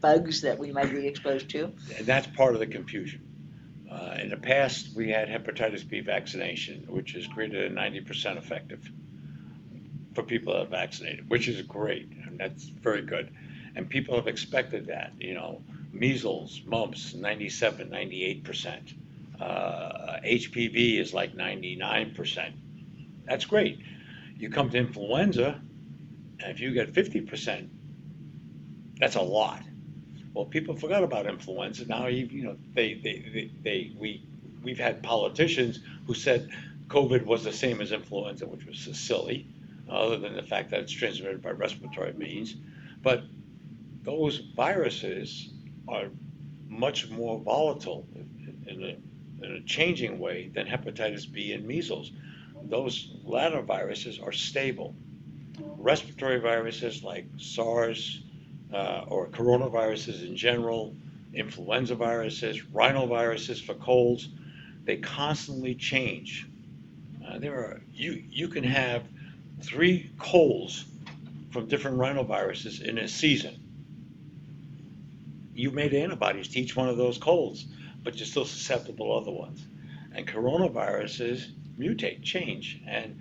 bugs 0.00 0.40
that 0.42 0.58
we 0.58 0.72
might 0.72 0.90
be 0.90 1.06
exposed 1.06 1.50
to? 1.50 1.72
And 1.96 2.06
that's 2.06 2.26
part 2.28 2.54
of 2.54 2.60
the 2.60 2.66
confusion. 2.66 3.29
Uh, 3.90 4.16
in 4.20 4.28
the 4.28 4.36
past, 4.36 4.94
we 4.94 5.10
had 5.10 5.28
hepatitis 5.28 5.86
B 5.88 6.00
vaccination, 6.00 6.84
which 6.88 7.14
is 7.14 7.26
greater 7.26 7.68
than 7.68 7.74
90% 7.76 8.36
effective 8.36 8.88
for 10.14 10.22
people 10.22 10.52
that 10.52 10.62
are 10.62 10.66
vaccinated, 10.66 11.28
which 11.28 11.48
is 11.48 11.62
great, 11.62 12.08
that's 12.40 12.64
very 12.64 13.02
good. 13.02 13.30
And 13.76 13.88
people 13.88 14.16
have 14.16 14.26
expected 14.26 14.86
that, 14.86 15.12
you 15.18 15.34
know, 15.34 15.62
measles, 15.92 16.62
mumps, 16.66 17.14
97, 17.14 17.88
98%. 17.88 18.94
Uh, 19.40 20.20
HPV 20.24 20.98
is 20.98 21.14
like 21.14 21.34
99%. 21.36 22.52
That's 23.26 23.44
great. 23.44 23.80
You 24.36 24.50
come 24.50 24.70
to 24.70 24.78
influenza, 24.78 25.60
and 26.40 26.50
if 26.50 26.60
you 26.60 26.72
get 26.72 26.92
50%, 26.92 27.68
that's 28.98 29.16
a 29.16 29.22
lot. 29.22 29.62
Well, 30.32 30.44
people 30.44 30.76
forgot 30.76 31.02
about 31.02 31.26
influenza. 31.26 31.86
Now, 31.86 32.06
you, 32.06 32.44
know, 32.44 32.56
they, 32.74 32.94
they, 32.94 33.24
they, 33.32 33.50
they, 33.62 33.92
we, 33.96 34.22
we've 34.62 34.78
had 34.78 35.02
politicians 35.02 35.80
who 36.06 36.14
said 36.14 36.50
COVID 36.88 37.24
was 37.24 37.44
the 37.44 37.52
same 37.52 37.80
as 37.80 37.92
influenza, 37.92 38.46
which 38.46 38.64
was 38.64 38.78
so 38.78 38.92
silly, 38.92 39.46
other 39.88 40.18
than 40.18 40.34
the 40.34 40.42
fact 40.42 40.70
that 40.70 40.80
it's 40.80 40.92
transmitted 40.92 41.42
by 41.42 41.50
respiratory 41.50 42.12
means. 42.12 42.54
But 43.02 43.24
those 44.02 44.38
viruses 44.38 45.50
are 45.88 46.08
much 46.68 47.10
more 47.10 47.40
volatile 47.40 48.06
in 48.66 48.82
a, 48.82 49.44
in 49.44 49.52
a 49.56 49.60
changing 49.62 50.18
way 50.18 50.50
than 50.54 50.66
hepatitis 50.66 51.30
B 51.30 51.52
and 51.52 51.66
measles. 51.66 52.12
Those 52.62 53.12
latter 53.24 53.62
viruses 53.62 54.20
are 54.20 54.32
stable. 54.32 54.94
Respiratory 55.58 56.38
viruses 56.38 57.02
like 57.02 57.26
SARS 57.36 58.22
uh, 58.72 59.04
or 59.06 59.28
coronaviruses 59.28 60.26
in 60.26 60.36
general, 60.36 60.94
influenza 61.34 61.94
viruses, 61.94 62.60
rhinoviruses 62.72 63.64
for 63.64 63.74
colds, 63.74 64.28
they 64.84 64.96
constantly 64.96 65.74
change. 65.74 66.46
Uh, 67.26 67.38
there 67.38 67.54
are 67.54 67.80
you 67.92 68.22
you 68.28 68.48
can 68.48 68.64
have 68.64 69.04
three 69.62 70.10
colds 70.18 70.84
from 71.50 71.66
different 71.66 71.98
rhinoviruses 71.98 72.82
in 72.82 72.98
a 72.98 73.08
season 73.08 73.60
you 75.60 75.70
made 75.70 75.92
antibodies 75.92 76.48
to 76.48 76.60
each 76.60 76.74
one 76.74 76.88
of 76.88 76.96
those 76.96 77.18
colds, 77.18 77.66
but 78.02 78.16
you're 78.16 78.26
still 78.26 78.46
susceptible 78.46 79.06
to 79.06 79.12
other 79.12 79.30
ones. 79.30 79.62
And 80.14 80.26
coronaviruses 80.26 81.46
mutate, 81.78 82.22
change, 82.22 82.80
and 82.86 83.20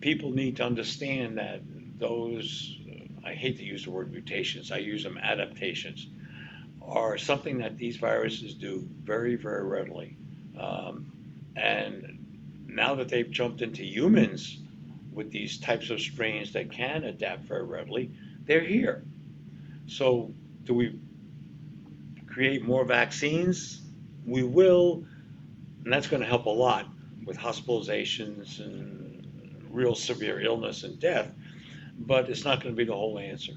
people 0.00 0.32
need 0.32 0.56
to 0.56 0.64
understand 0.64 1.38
that 1.38 1.62
those, 1.98 2.78
I 3.24 3.34
hate 3.34 3.58
to 3.58 3.64
use 3.64 3.84
the 3.84 3.90
word 3.90 4.12
mutations, 4.12 4.72
I 4.72 4.78
use 4.78 5.04
them 5.04 5.18
adaptations, 5.18 6.06
are 6.82 7.16
something 7.16 7.58
that 7.58 7.78
these 7.78 7.96
viruses 7.96 8.54
do 8.54 8.86
very, 9.04 9.36
very 9.36 9.64
readily. 9.64 10.16
Um, 10.58 11.12
and 11.56 12.18
now 12.66 12.94
that 12.96 13.08
they've 13.08 13.30
jumped 13.30 13.62
into 13.62 13.84
humans 13.84 14.58
with 15.12 15.30
these 15.30 15.58
types 15.58 15.90
of 15.90 16.00
strains 16.00 16.52
that 16.54 16.70
can 16.70 17.04
adapt 17.04 17.42
very 17.42 17.64
readily, 17.64 18.10
they're 18.44 18.60
here. 18.60 19.04
So, 19.86 20.32
do 20.64 20.74
we 20.74 20.98
create 22.26 22.64
more 22.64 22.84
vaccines, 22.84 23.82
we 24.26 24.42
will, 24.42 25.04
and 25.84 25.92
that's 25.92 26.06
going 26.06 26.22
to 26.22 26.28
help 26.28 26.46
a 26.46 26.50
lot 26.50 26.86
with 27.24 27.36
hospitalizations 27.36 28.58
and 28.60 29.66
real 29.70 29.94
severe 29.94 30.40
illness 30.40 30.84
and 30.84 30.98
death, 30.98 31.30
but 31.98 32.28
it's 32.28 32.44
not 32.44 32.62
going 32.62 32.74
to 32.74 32.76
be 32.76 32.84
the 32.84 32.94
whole 32.94 33.18
answer. 33.18 33.52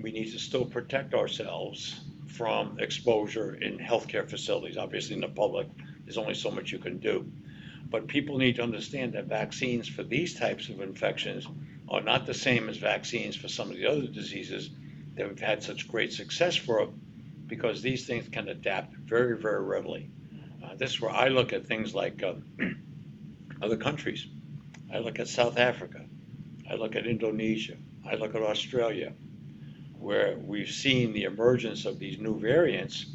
We 0.00 0.12
need 0.12 0.32
to 0.32 0.38
still 0.38 0.64
protect 0.64 1.14
ourselves 1.14 2.00
from 2.26 2.78
exposure 2.78 3.54
in 3.54 3.78
healthcare 3.78 4.28
facilities. 4.28 4.76
Obviously, 4.76 5.14
in 5.14 5.20
the 5.20 5.28
public, 5.28 5.66
there's 6.04 6.18
only 6.18 6.34
so 6.34 6.50
much 6.50 6.72
you 6.72 6.78
can 6.78 6.98
do. 6.98 7.30
But 7.90 8.06
people 8.06 8.38
need 8.38 8.56
to 8.56 8.62
understand 8.62 9.14
that 9.14 9.24
vaccines 9.24 9.88
for 9.88 10.02
these 10.02 10.34
types 10.34 10.68
of 10.68 10.80
infections 10.80 11.46
are 11.88 12.02
not 12.02 12.26
the 12.26 12.34
same 12.34 12.68
as 12.68 12.76
vaccines 12.76 13.34
for 13.34 13.48
some 13.48 13.70
of 13.70 13.76
the 13.76 13.86
other 13.86 14.06
diseases 14.06 14.70
that 15.16 15.26
we've 15.26 15.40
had 15.40 15.62
such 15.62 15.88
great 15.88 16.12
success 16.12 16.54
for 16.54 16.88
because 17.46 17.82
these 17.82 18.06
things 18.06 18.28
can 18.28 18.48
adapt 18.48 18.94
very, 18.94 19.36
very 19.36 19.64
readily. 19.64 20.10
Uh, 20.62 20.74
this 20.76 20.92
is 20.92 21.00
where 21.00 21.10
I 21.10 21.28
look 21.28 21.52
at 21.52 21.66
things 21.66 21.94
like 21.94 22.22
uh, 22.22 22.34
other 23.62 23.76
countries. 23.76 24.26
I 24.92 24.98
look 24.98 25.18
at 25.18 25.28
South 25.28 25.58
Africa. 25.58 26.04
I 26.70 26.74
look 26.74 26.96
at 26.96 27.06
Indonesia. 27.06 27.76
I 28.06 28.14
look 28.14 28.34
at 28.34 28.42
Australia, 28.42 29.12
where 29.98 30.36
we've 30.38 30.70
seen 30.70 31.12
the 31.12 31.24
emergence 31.24 31.84
of 31.84 31.98
these 31.98 32.18
new 32.18 32.38
variants 32.38 33.06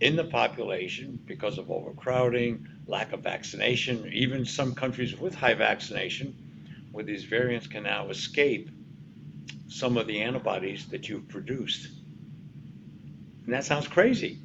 in 0.00 0.16
the 0.16 0.24
population 0.24 1.18
because 1.24 1.58
of 1.58 1.70
overcrowding, 1.70 2.66
lack 2.86 3.12
of 3.12 3.20
vaccination, 3.20 4.10
even 4.12 4.44
some 4.44 4.74
countries 4.74 5.18
with 5.18 5.34
high 5.34 5.54
vaccination, 5.54 6.34
where 6.92 7.04
these 7.04 7.24
variants 7.24 7.66
can 7.66 7.84
now 7.84 8.08
escape 8.08 8.70
some 9.68 9.96
of 9.96 10.06
the 10.06 10.20
antibodies 10.20 10.86
that 10.88 11.08
you've 11.08 11.28
produced. 11.28 11.88
And 13.44 13.54
that 13.54 13.64
sounds 13.64 13.88
crazy, 13.88 14.38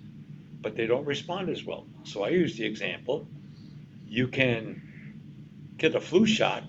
but 0.61 0.75
they 0.75 0.87
don't 0.87 1.05
respond 1.05 1.49
as 1.49 1.63
well. 1.63 1.85
So 2.03 2.23
I 2.23 2.29
use 2.29 2.57
the 2.57 2.65
example 2.65 3.27
you 4.07 4.27
can 4.27 4.81
get 5.77 5.93
a 5.95 6.01
flu 6.01 6.25
shot, 6.25 6.63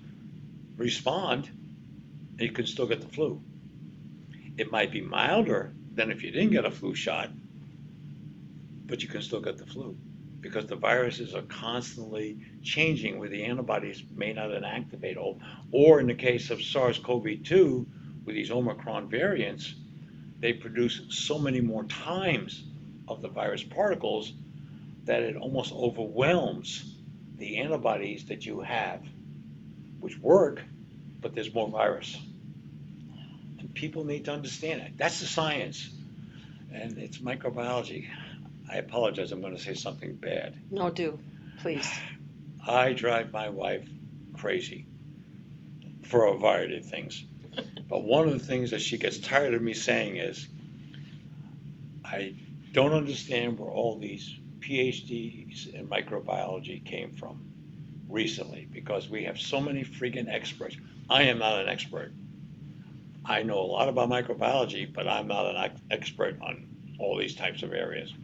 respond, 0.81 1.49
and 2.39 2.41
you 2.41 2.53
can 2.53 2.67
still 2.67 2.87
get 2.87 3.03
the 3.03 3.09
flu. 3.09 3.41
It 4.57 4.73
might 4.73 4.91
be 4.91 5.03
milder 5.03 5.73
than 5.95 6.11
if 6.11 6.23
you 6.23 6.31
didn't 6.31 6.53
get 6.53 6.65
a 6.65 6.71
flu 6.71 6.95
shot, 6.95 7.31
but 8.87 9.03
you 9.03 9.09
can 9.09 9.23
still 9.23 9.41
get 9.41 9.59
the 9.59 9.67
flu 9.67 9.97
because 10.41 10.67
the 10.67 10.77
viruses 10.77 11.35
are 11.35 11.43
constantly 11.43 12.39
changing 12.63 13.19
where 13.19 13.29
the 13.29 13.45
antibodies 13.45 14.03
may 14.17 14.33
not 14.33 14.49
inactivate. 14.49 15.19
Or 15.71 16.01
in 16.01 16.07
the 16.07 16.15
case 16.15 16.51
of 16.51 16.63
SARS 16.63 16.99
CoV 16.99 17.43
2, 17.45 17.87
with 18.25 18.35
these 18.35 18.51
Omicron 18.51 19.09
variants, 19.11 19.75
they 20.39 20.55
produce 20.55 21.03
so 21.11 21.39
many 21.39 21.61
more 21.61 21.85
times 21.85 22.65
of 23.07 23.21
the 23.21 23.29
virus 23.29 23.63
particles 23.63 24.33
that 25.05 25.23
it 25.23 25.37
almost 25.37 25.75
overwhelms 25.75 26.95
the 27.37 27.59
antibodies 27.59 28.25
that 28.27 28.47
you 28.47 28.61
have, 28.61 29.03
which 30.01 30.19
work, 30.19 30.63
but 31.21 31.35
there's 31.35 31.53
more 31.53 31.69
virus. 31.69 32.19
And 33.59 33.73
people 33.75 34.05
need 34.05 34.25
to 34.27 34.33
understand 34.33 34.81
it. 34.81 34.93
That's 34.97 35.21
the 35.21 35.27
science. 35.27 35.89
And 36.73 36.99
it's 36.99 37.19
microbiology. 37.19 38.09
I 38.71 38.77
apologize, 38.77 39.33
I'm 39.33 39.41
going 39.41 39.57
to 39.57 39.63
say 39.63 39.75
something 39.75 40.15
bad. 40.15 40.55
No, 40.71 40.91
do, 40.91 41.19
please. 41.59 41.91
I 42.67 42.93
drive 42.93 43.33
my 43.33 43.49
wife 43.49 43.89
crazy 44.35 44.87
for 46.03 46.27
a 46.27 46.39
variety 46.39 46.79
of 46.79 46.87
things. 46.87 47.25
But 47.89 48.05
one 48.05 48.29
of 48.29 48.33
the 48.33 48.45
things 48.45 48.71
that 48.71 48.81
she 48.81 48.99
gets 48.99 49.19
tired 49.19 49.55
of 49.55 49.63
me 49.63 49.75
saying 49.75 50.17
is, 50.17 50.47
I 52.05 52.35
don't 52.73 52.93
understand 52.93 53.59
where 53.59 53.71
all 53.71 53.99
these 53.99 54.33
PhDs 54.61 55.75
in 55.75 55.89
microbiology 55.89 56.85
came 56.85 57.13
from 57.13 57.41
recently 58.09 58.69
because 58.71 59.09
we 59.09 59.25
have 59.25 59.41
so 59.41 59.61
many 59.61 59.85
freaking 59.85 60.33
experts. 60.33 60.77
I 61.11 61.25
am 61.25 61.39
not 61.39 61.61
an 61.61 61.69
expert. 61.69 62.13
I 63.25 63.43
know 63.43 63.59
a 63.59 63.67
lot 63.67 63.89
about 63.89 64.09
microbiology, 64.09 64.93
but 64.93 65.09
I'm 65.09 65.27
not 65.27 65.55
an 65.55 65.73
expert 65.91 66.41
on 66.41 66.69
all 67.01 67.19
these 67.19 67.35
types 67.35 67.65
of 67.65 67.73
areas. 67.73 68.15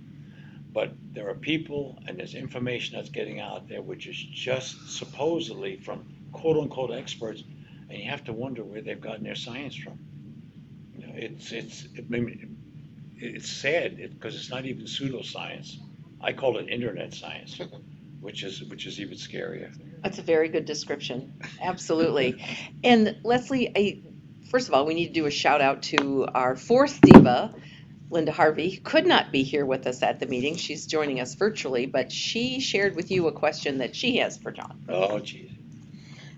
But 0.73 0.93
there 1.13 1.29
are 1.29 1.35
people 1.35 1.99
and 2.07 2.17
there's 2.17 2.35
information 2.35 2.97
that's 2.97 3.09
getting 3.09 3.41
out 3.41 3.69
there 3.69 3.83
which 3.83 4.07
is 4.07 4.17
just 4.17 4.97
supposedly 4.97 5.77
from 5.79 6.07
quote 6.33 6.57
unquote 6.59 6.93
experts, 6.93 7.43
and 7.91 7.99
you 7.99 8.09
have 8.09 8.25
to 8.25 8.33
wonder 8.33 8.63
where 8.63 8.83
they've 8.83 9.01
gotten 9.01 9.25
their 9.25 9.35
science 9.35 9.75
from. 9.75 9.99
You 10.97 11.07
know, 11.07 11.13
it's 11.17 11.51
it's 11.51 11.89
it's 13.17 13.51
sad 13.51 13.97
because 13.97 14.37
it's 14.37 14.51
not 14.51 14.65
even 14.65 14.85
pseudoscience. 14.85 15.77
I 16.21 16.33
call 16.33 16.59
it 16.59 16.69
internet 16.69 17.15
science, 17.15 17.61
which 18.27 18.43
is 18.43 18.65
which 18.65 18.87
is 18.87 19.01
even 19.01 19.17
scarier. 19.17 19.73
That's 20.03 20.19
a 20.19 20.23
very 20.23 20.49
good 20.49 20.65
description. 20.65 21.33
Absolutely. 21.63 22.45
And 22.83 23.17
Leslie, 23.23 23.71
I, 23.75 24.01
first 24.51 24.67
of 24.67 24.75
all, 24.75 24.85
we 24.85 24.95
need 24.95 25.07
to 25.07 25.13
do 25.13 25.27
a 25.27 25.31
shout 25.31 25.61
out 25.61 25.85
to 25.85 26.27
our 26.35 26.57
fourth 26.57 27.01
diva, 27.01 27.55
Linda 28.11 28.33
Harvey, 28.33 28.71
who 28.71 28.81
could 28.81 29.07
not 29.07 29.31
be 29.31 29.45
here 29.45 29.65
with 29.65 29.87
us 29.87 30.03
at 30.03 30.19
the 30.19 30.27
meeting. 30.27 30.57
She's 30.57 30.87
joining 30.87 31.21
us 31.21 31.37
virtually, 31.37 31.87
but 31.87 32.11
she 32.11 32.59
shared 32.59 32.97
with 32.97 33.13
you 33.13 33.29
a 33.29 33.33
question 33.33 33.79
that 33.79 33.95
she 33.95 34.17
has 34.17 34.37
for 34.37 34.51
John. 34.51 34.85
Oh, 34.89 35.21
geez. 35.21 35.53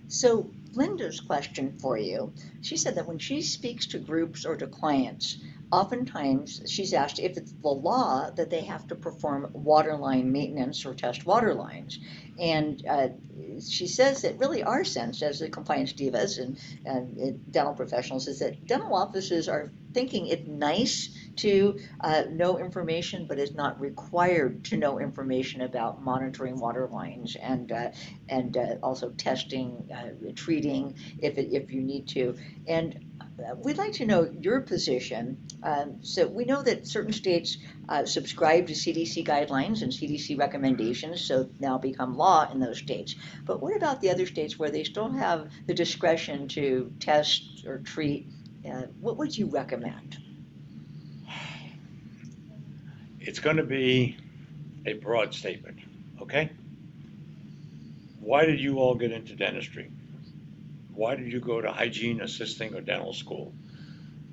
So 0.08 0.50
Linda's 0.74 1.20
question 1.20 1.78
for 1.78 1.96
you, 1.96 2.34
she 2.60 2.76
said 2.76 2.96
that 2.96 3.06
when 3.06 3.18
she 3.18 3.40
speaks 3.40 3.86
to 3.88 3.98
groups 3.98 4.44
or 4.44 4.56
to 4.56 4.66
clients, 4.66 5.38
oftentimes 5.70 6.62
she's 6.66 6.94
asked 6.94 7.18
if 7.18 7.36
it's 7.36 7.52
the 7.52 7.68
law 7.68 8.30
that 8.30 8.50
they 8.50 8.62
have 8.62 8.86
to 8.88 8.94
perform 8.94 9.50
water 9.52 9.96
line 9.96 10.32
maintenance 10.32 10.86
or 10.86 10.94
test 10.94 11.26
water 11.26 11.54
lines. 11.54 11.98
And 12.38 12.84
uh, 12.86 13.08
she 13.68 13.86
says 13.86 14.22
that 14.22 14.38
really 14.38 14.62
our 14.62 14.84
sense 14.84 15.22
as 15.22 15.40
the 15.40 15.48
compliance 15.48 15.92
divas 15.92 16.38
and, 16.38 16.58
and 16.86 17.52
dental 17.52 17.74
professionals 17.74 18.28
is 18.28 18.38
that 18.38 18.66
dental 18.66 18.94
offices 18.94 19.48
are 19.48 19.72
thinking 19.92 20.26
it's 20.26 20.46
nice 20.46 21.08
to 21.36 21.78
uh, 22.00 22.24
know 22.30 22.58
information, 22.58 23.26
but 23.28 23.38
is 23.38 23.54
not 23.54 23.80
required 23.80 24.64
to 24.66 24.76
know 24.76 24.98
information 24.98 25.62
about 25.62 26.02
monitoring 26.02 26.58
water 26.58 26.88
lines 26.90 27.36
and 27.40 27.72
uh, 27.72 27.90
and 28.28 28.56
uh, 28.56 28.76
also 28.82 29.10
testing, 29.10 29.88
uh, 29.94 30.30
treating 30.34 30.94
if 31.20 31.38
it, 31.38 31.52
if 31.52 31.72
you 31.72 31.82
need 31.82 32.08
to. 32.08 32.36
And 32.66 33.07
we'd 33.56 33.78
like 33.78 33.92
to 33.94 34.06
know 34.06 34.30
your 34.40 34.60
position. 34.60 35.38
Um, 35.62 35.98
so 36.02 36.26
we 36.26 36.44
know 36.44 36.62
that 36.62 36.86
certain 36.86 37.12
states 37.12 37.58
uh, 37.88 38.04
subscribe 38.04 38.66
to 38.68 38.72
CDC 38.72 39.26
guidelines 39.26 39.82
and 39.82 39.92
CDC 39.92 40.38
recommendations, 40.38 41.20
so 41.20 41.48
now 41.58 41.78
become 41.78 42.16
law 42.16 42.50
in 42.50 42.60
those 42.60 42.78
states. 42.78 43.14
But 43.44 43.60
what 43.60 43.76
about 43.76 44.00
the 44.00 44.10
other 44.10 44.26
states 44.26 44.58
where 44.58 44.70
they 44.70 44.84
still 44.84 45.10
have 45.10 45.50
the 45.66 45.74
discretion 45.74 46.48
to 46.48 46.92
test 47.00 47.64
or 47.66 47.78
treat? 47.78 48.26
Uh, 48.68 48.82
what 49.00 49.16
would 49.16 49.36
you 49.36 49.46
recommend? 49.46 50.18
It's 53.20 53.40
going 53.40 53.56
to 53.56 53.64
be 53.64 54.16
a 54.86 54.94
broad 54.94 55.34
statement, 55.34 55.78
okay? 56.22 56.50
Why 58.20 58.46
did 58.46 58.60
you 58.60 58.78
all 58.78 58.94
get 58.94 59.12
into 59.12 59.36
dentistry? 59.36 59.90
Why 60.98 61.14
did 61.14 61.32
you 61.32 61.38
go 61.38 61.60
to 61.60 61.70
hygiene 61.70 62.22
assisting 62.22 62.74
or 62.74 62.80
dental 62.80 63.12
school? 63.12 63.54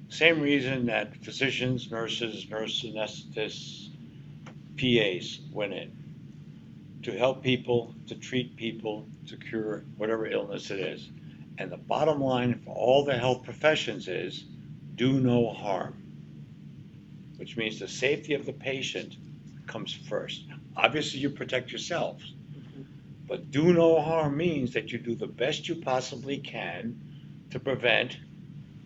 Same 0.09 0.41
reason 0.41 0.87
that 0.87 1.15
physicians, 1.17 1.91
nurses, 1.91 2.49
nurse 2.49 2.83
anesthetists, 2.83 3.91
PAs 4.75 5.41
went 5.51 5.73
in 5.73 5.95
to 7.03 7.15
help 7.15 7.43
people, 7.43 7.93
to 8.07 8.15
treat 8.15 8.55
people, 8.55 9.07
to 9.27 9.37
cure 9.37 9.85
whatever 9.97 10.25
illness 10.25 10.71
it 10.71 10.79
is. 10.79 11.11
And 11.59 11.71
the 11.71 11.77
bottom 11.77 12.19
line 12.19 12.59
for 12.65 12.73
all 12.73 13.05
the 13.05 13.15
health 13.15 13.43
professions 13.43 14.07
is 14.07 14.45
do 14.95 15.19
no 15.19 15.53
harm, 15.53 16.01
which 17.37 17.57
means 17.57 17.77
the 17.77 17.87
safety 17.87 18.33
of 18.33 18.47
the 18.47 18.53
patient 18.53 19.17
comes 19.67 19.93
first. 19.93 20.45
Obviously, 20.75 21.19
you 21.19 21.29
protect 21.29 21.69
yourselves, 21.69 22.33
but 23.27 23.51
do 23.51 23.73
no 23.73 24.01
harm 24.01 24.37
means 24.37 24.73
that 24.73 24.91
you 24.91 24.99
do 24.99 25.15
the 25.15 25.27
best 25.27 25.67
you 25.67 25.75
possibly 25.75 26.37
can 26.37 27.01
to 27.51 27.59
prevent 27.59 28.17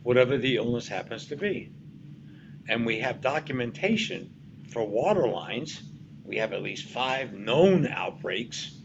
whatever 0.04 0.38
the 0.38 0.56
illness 0.56 0.88
happens 0.88 1.28
to 1.28 1.36
be. 1.36 1.72
And 2.68 2.86
we 2.86 3.00
have 3.00 3.22
documentation 3.22 4.34
for 4.72 4.86
water 4.86 5.28
lines. 5.28 5.82
We 6.24 6.38
have 6.38 6.54
at 6.54 6.62
least 6.62 6.86
five 6.86 7.34
known 7.34 7.88
outbreaks 7.88 8.76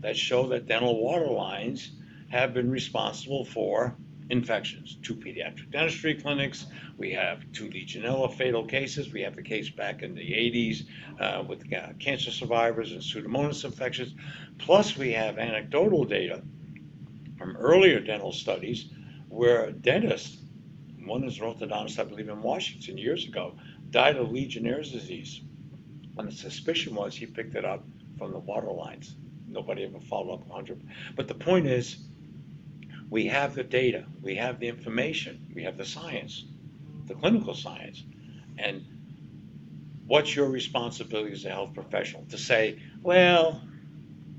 that 0.00 0.16
show 0.16 0.48
that 0.48 0.66
dental 0.66 1.02
water 1.02 1.30
lines 1.30 1.90
have 2.30 2.54
been 2.54 2.70
responsible 2.70 3.44
for 3.44 3.96
infections. 4.30 4.96
Two 5.02 5.14
pediatric 5.14 5.70
dentistry 5.70 6.14
clinics. 6.14 6.66
We 6.96 7.10
have 7.12 7.44
two 7.52 7.68
Legionella 7.68 8.32
fatal 8.34 8.64
cases. 8.64 9.12
We 9.12 9.22
have 9.22 9.36
a 9.36 9.42
case 9.42 9.68
back 9.68 10.02
in 10.02 10.14
the 10.14 10.20
80s 10.20 10.86
uh, 11.20 11.44
with 11.46 11.64
uh, 11.72 11.88
cancer 11.98 12.30
survivors 12.30 12.92
and 12.92 13.00
Pseudomonas 13.00 13.64
infections. 13.64 14.14
Plus, 14.58 14.96
we 14.96 15.12
have 15.12 15.38
anecdotal 15.38 16.04
data 16.04 16.42
from 17.38 17.56
earlier 17.56 18.00
dental 18.00 18.32
studies 18.32 18.90
where 19.28 19.70
dentists, 19.72 20.38
one 21.04 21.24
is 21.24 21.38
an 21.38 21.44
orthodontist, 21.44 21.98
I 21.98 22.04
believe, 22.04 22.28
in 22.28 22.42
Washington 22.42 22.98
years 22.98 23.26
ago, 23.26 23.54
died 23.90 24.16
of 24.16 24.30
Legionnaire's 24.30 24.92
disease. 24.92 25.40
And 26.18 26.28
the 26.28 26.32
suspicion 26.32 26.94
was 26.94 27.16
he 27.16 27.26
picked 27.26 27.54
it 27.54 27.64
up 27.64 27.84
from 28.18 28.32
the 28.32 28.38
water 28.38 28.70
lines. 28.70 29.16
Nobody 29.48 29.84
ever 29.84 29.98
followed 30.00 30.34
up 30.34 30.46
100. 30.46 30.82
But 31.16 31.26
the 31.26 31.34
point 31.34 31.66
is, 31.66 31.96
we 33.10 33.26
have 33.26 33.54
the 33.54 33.64
data, 33.64 34.06
we 34.22 34.36
have 34.36 34.60
the 34.60 34.68
information, 34.68 35.46
we 35.52 35.64
have 35.64 35.76
the 35.76 35.84
science, 35.84 36.44
the 37.06 37.14
clinical 37.14 37.54
science. 37.54 38.02
And 38.56 38.84
what's 40.06 40.34
your 40.34 40.48
responsibility 40.48 41.32
as 41.32 41.44
a 41.44 41.50
health 41.50 41.74
professional 41.74 42.24
to 42.30 42.38
say, 42.38 42.80
well, 43.02 43.60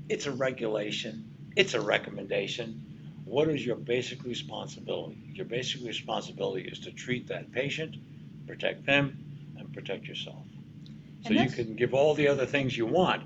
it's 0.08 0.26
a 0.26 0.32
regulation, 0.32 1.28
it's 1.54 1.74
a 1.74 1.80
recommendation. 1.80 2.80
What 3.24 3.48
is 3.48 3.64
your 3.64 3.76
basic 3.76 4.24
responsibility? 4.24 5.18
Your 5.32 5.46
basic 5.46 5.84
responsibility 5.84 6.68
is 6.68 6.80
to 6.80 6.92
treat 6.92 7.28
that 7.28 7.52
patient, 7.52 7.96
protect 8.46 8.84
them, 8.86 9.24
and 9.58 9.72
protect 9.72 10.06
yourself. 10.06 10.44
So 11.26 11.30
you 11.30 11.48
can 11.50 11.76
give 11.76 11.94
all 11.94 12.14
the 12.14 12.28
other 12.28 12.46
things 12.46 12.76
you 12.76 12.86
want, 12.86 13.22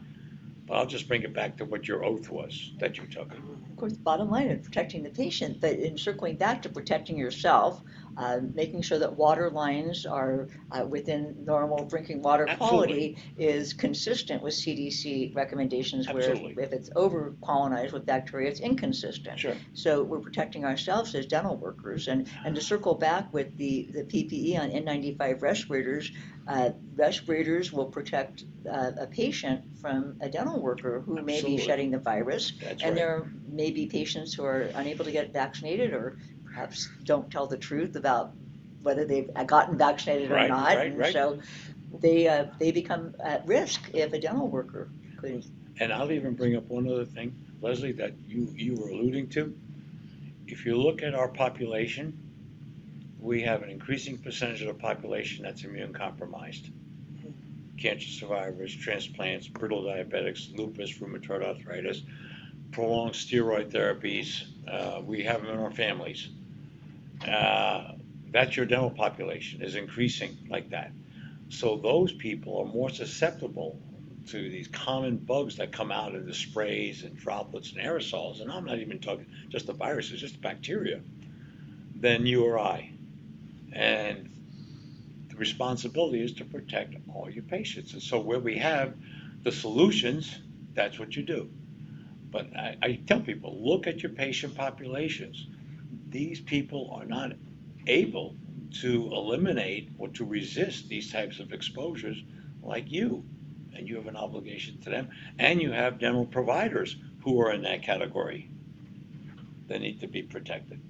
but 0.67 0.75
I'll 0.75 0.87
just 0.87 1.09
bring 1.09 1.23
it 1.23 1.33
back 1.33 1.57
to 1.59 1.65
what 1.65 1.89
your 1.89 2.05
oath 2.05 2.29
was 2.29 2.73
that 2.79 2.99
you 2.99 3.07
took. 3.07 3.33
Of 3.77 3.81
course, 3.81 3.93
bottom 3.93 4.31
line 4.31 4.47
is 4.47 4.65
protecting 4.65 5.03
the 5.03 5.11
patient, 5.11 5.61
but 5.61 5.75
in 5.79 5.99
circling 5.99 6.37
back 6.37 6.63
to 6.63 6.71
protecting 6.71 7.19
yourself, 7.19 7.83
uh, 8.17 8.39
making 8.55 8.83
sure 8.83 8.99
that 8.99 9.17
water 9.17 9.51
lines 9.51 10.07
are 10.07 10.49
uh, 10.73 10.85
within 10.87 11.37
normal 11.45 11.85
drinking 11.85 12.23
water 12.23 12.47
quality 12.57 13.17
is 13.37 13.73
consistent 13.73 14.43
with 14.43 14.55
CDC 14.55 15.35
recommendations. 15.35 16.07
Where 16.09 16.31
Absolutely. 16.31 16.63
if 16.63 16.73
it's 16.73 16.91
over 16.97 17.35
colonized 17.45 17.93
with 17.93 18.07
bacteria, 18.07 18.49
it's 18.49 18.61
inconsistent. 18.61 19.39
Sure. 19.39 19.55
So 19.75 20.03
we're 20.03 20.21
protecting 20.21 20.65
ourselves 20.65 21.15
as 21.15 21.27
dental 21.27 21.57
workers. 21.57 22.09
And, 22.09 22.29
and 22.45 22.55
to 22.55 22.61
circle 22.61 22.95
back 22.95 23.33
with 23.33 23.57
the, 23.57 23.89
the 23.93 24.05
PPE 24.05 24.59
on 24.59 24.71
N95 24.71 25.43
respirators, 25.43 26.11
uh, 26.49 26.71
respirators 26.95 27.73
will 27.73 27.87
protect 27.87 28.45
uh, 28.71 28.93
a 28.99 29.07
patient 29.07 29.65
from 29.81 30.17
a 30.21 30.29
dental 30.29 30.61
worker 30.61 31.01
who 31.01 31.21
may 31.23 31.43
be 31.43 31.59
shedding 31.59 31.91
the 31.91 31.99
virus. 31.99 32.53
That's 32.63 32.83
And 32.83 32.91
right. 32.91 32.95
there 32.95 33.33
may 33.49 33.71
be 33.71 33.87
patients 33.87 34.35
who 34.35 34.45
are 34.45 34.71
unable 34.75 35.05
to 35.05 35.13
get 35.13 35.33
vaccinated 35.33 35.93
or 35.93 36.19
perhaps 36.57 36.89
don't 37.05 37.31
tell 37.31 37.47
the 37.47 37.59
truth 37.59 37.97
about 37.97 38.33
whether 38.83 39.05
they've 39.05 39.31
gotten 39.47 39.77
vaccinated 39.77 40.31
or 40.31 40.49
not. 40.49 40.75
right, 40.75 40.87
and 40.87 40.99
right. 40.99 41.13
so 41.13 41.39
they, 42.01 42.27
uh, 42.27 42.47
they 42.59 42.73
become 42.73 43.15
at 43.23 43.47
risk 43.47 43.83
if 43.93 44.15
a 44.15 44.19
dental 44.19 44.49
worker 44.49 44.89
could. 45.19 45.45
And 45.81 45.93
I'll 45.93 46.11
even 46.11 46.33
bring 46.35 46.57
up 46.57 46.67
one 46.69 46.91
other 46.91 47.05
thing, 47.05 47.35
Leslie, 47.61 47.93
that 47.93 48.15
you, 48.27 48.49
you 48.55 48.75
were 48.75 48.89
alluding 48.89 49.29
to. 49.31 49.55
If 50.47 50.65
you 50.65 50.81
look 50.81 51.03
at 51.03 51.15
our 51.15 51.29
population, 51.29 52.17
we 53.21 53.43
have 53.43 53.63
an 53.63 53.69
increasing 53.69 54.17
percentage 54.17 54.63
of 54.63 54.69
the 54.69 54.75
population 54.81 55.45
that's 55.45 55.63
immune 55.63 55.93
compromised. 55.93 56.71
Cancer 57.77 58.09
survivors, 58.09 58.75
transplants, 58.75 59.47
brittle 59.47 59.83
diabetics, 59.83 60.57
lupus, 60.57 60.95
rheumatoid 60.95 61.45
arthritis, 61.45 62.03
prolonged 62.71 63.13
steroid 63.13 63.71
therapies. 63.71 64.45
Uh, 64.67 65.03
we 65.03 65.23
have 65.23 65.43
them 65.43 65.51
in 65.53 65.61
our 65.61 65.71
families. 65.71 66.31
Uh, 67.25 67.93
that's 68.31 68.57
your 68.57 68.67
dental 68.67 68.91
population 68.91 69.63
is 69.63 69.75
increasing 69.75 70.37
like 70.51 70.71
that. 70.71 70.93
So 71.49 71.77
those 71.77 72.13
people 72.13 72.59
are 72.59 72.67
more 72.67 72.91
susceptible 72.91 73.81
to 74.29 74.51
these 74.51 74.67
common 74.69 75.17
bugs 75.17 75.57
that 75.57 75.73
come 75.73 75.93
out 75.93 76.15
in 76.15 76.27
the 76.27 76.35
sprays 76.35 77.05
and 77.05 77.17
droplets 77.17 77.73
and 77.73 77.81
aerosols, 77.81 78.41
and 78.41 78.51
I'm 78.51 78.65
not 78.65 78.79
even 78.79 78.99
talking 78.99 79.27
just 79.49 79.67
the 79.67 79.73
viruses, 79.73 80.21
just 80.21 80.35
the 80.35 80.41
bacteria, 80.41 81.01
than 81.95 82.27
you 82.27 82.45
or 82.45 82.59
I. 82.59 82.93
And 83.73 84.31
the 85.29 85.37
responsibility 85.37 86.23
is 86.23 86.33
to 86.35 86.45
protect 86.45 86.97
all 87.15 87.31
your 87.31 87.45
patients. 87.45 87.93
And 87.93 88.03
so 88.03 88.19
where 88.19 88.41
we 88.41 88.59
have 88.59 88.95
the 89.43 89.53
solutions, 89.53 90.37
that's 90.75 90.99
what 90.99 91.15
you 91.15 91.23
do. 91.23 91.49
But 92.31 92.55
I, 92.57 92.77
I 92.83 93.01
tell 93.07 93.21
people, 93.21 93.57
look 93.65 93.87
at 93.87 94.03
your 94.03 94.13
patient 94.13 94.57
populations. 94.57 95.47
These 96.07 96.41
people 96.43 96.91
are 96.95 97.07
not 97.07 97.33
able 97.87 98.39
to 98.83 99.11
eliminate 99.13 99.91
or 99.99 100.09
to 100.11 100.25
resist 100.27 100.89
these 100.89 101.13
types 101.13 101.41
of 101.41 101.53
exposures 101.53 102.23
like 102.63 102.91
you. 102.91 103.25
And 103.75 103.89
you 103.89 103.97
have 103.97 104.07
an 104.09 104.17
obligation 104.17 104.81
to 104.83 104.91
them. 104.91 105.11
And 105.39 105.63
you 105.63 105.73
have 105.73 105.99
dental 106.01 106.27
providers 106.27 106.97
who 107.25 107.41
are 107.43 107.53
in 107.53 107.63
that 107.63 107.83
category 107.83 108.51
They 109.69 109.79
need 109.79 110.01
to 110.01 110.09
be 110.09 110.23
protected. 110.23 110.81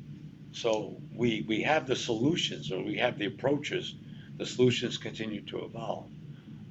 So 0.52 1.02
we, 1.12 1.44
we 1.48 1.62
have 1.62 1.86
the 1.86 1.96
solutions 1.96 2.72
or 2.72 2.82
we 2.82 2.96
have 2.98 3.18
the 3.18 3.26
approaches. 3.26 3.94
The 4.38 4.46
solutions 4.46 4.98
continue 4.98 5.42
to 5.46 5.64
evolve. 5.64 6.10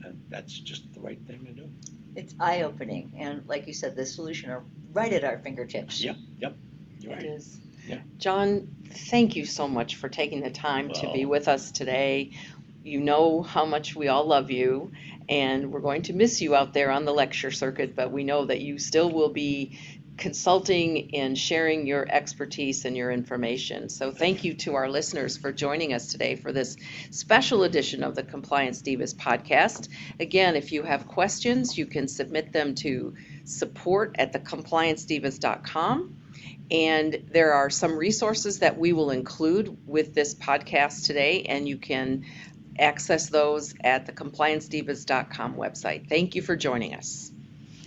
And 0.03 0.21
that's 0.29 0.60
just 0.60 0.93
the 0.93 1.01
right 1.01 1.19
thing 1.27 1.45
to 1.45 1.53
do. 1.53 1.71
It's 2.15 2.36
eye 2.39 2.63
opening. 2.63 3.13
And 3.17 3.47
like 3.47 3.67
you 3.67 3.73
said, 3.73 3.95
the 3.95 4.05
solution 4.05 4.49
are 4.51 4.65
right 4.93 5.13
at 5.13 5.23
our 5.23 5.39
fingertips. 5.39 6.01
Yep, 6.01 6.17
yep. 6.38 6.58
You're 6.99 7.13
It 7.13 7.15
right. 7.15 7.23
is. 7.23 7.62
Yeah. 7.87 7.99
John, 8.17 8.67
thank 8.89 9.35
you 9.35 9.45
so 9.45 9.67
much 9.67 9.95
for 9.95 10.09
taking 10.09 10.41
the 10.41 10.49
time 10.49 10.89
to 10.89 11.11
be 11.13 11.25
Well- 11.25 11.31
with 11.39 11.47
us 11.47 11.71
today. 11.71 12.31
You 12.83 12.99
know 12.99 13.41
how 13.41 13.65
much 13.65 13.95
we 13.95 14.07
all 14.09 14.25
love 14.25 14.51
you, 14.51 14.91
and 15.27 15.71
we're 15.71 15.79
going 15.79 16.03
to 16.03 16.13
miss 16.13 16.41
you 16.41 16.55
out 16.55 16.73
there 16.73 16.91
on 16.91 17.05
the 17.05 17.13
lecture 17.13 17.49
circuit, 17.49 17.95
but 17.95 18.11
we 18.11 18.23
know 18.23 18.45
that 18.45 18.61
you 18.61 18.77
still 18.77 19.09
will 19.09 19.29
be 19.29 19.79
consulting 20.17 21.13
and 21.15 21.37
sharing 21.37 21.85
your 21.87 22.05
expertise 22.09 22.85
and 22.85 22.95
your 22.95 23.11
information. 23.11 23.89
So 23.89 24.11
thank 24.11 24.43
you 24.43 24.53
to 24.55 24.75
our 24.75 24.89
listeners 24.89 25.35
for 25.35 25.51
joining 25.51 25.93
us 25.93 26.07
today 26.07 26.35
for 26.35 26.53
this 26.53 26.77
special 27.11 27.63
edition 27.63 28.03
of 28.03 28.15
the 28.15 28.23
Compliance 28.23 28.81
Divas 28.81 29.13
podcast. 29.13 29.89
Again, 30.19 30.55
if 30.55 30.71
you 30.71 30.83
have 30.83 31.07
questions, 31.07 31.77
you 31.77 31.85
can 31.85 32.07
submit 32.07 32.53
them 32.53 32.75
to 32.75 33.15
support 33.43 34.15
at 34.17 34.31
thecompliancedivas.com. 34.31 36.15
And 36.71 37.25
there 37.31 37.53
are 37.53 37.69
some 37.69 37.97
resources 37.97 38.60
that 38.60 38.77
we 38.77 38.93
will 38.93 39.12
include 39.12 39.77
with 39.86 40.13
this 40.13 40.34
podcast 40.34 41.05
today, 41.05 41.43
and 41.43 41.67
you 41.67 41.77
can 41.77 42.25
access 42.77 43.29
those 43.29 43.73
at 43.84 44.05
the 44.05 44.12
compliancedivas.com 44.12 45.55
website. 45.55 46.10
Thank 46.10 46.36
you 46.36 46.41
for 46.41 46.55
joining 46.55 46.95
us. 46.95 47.31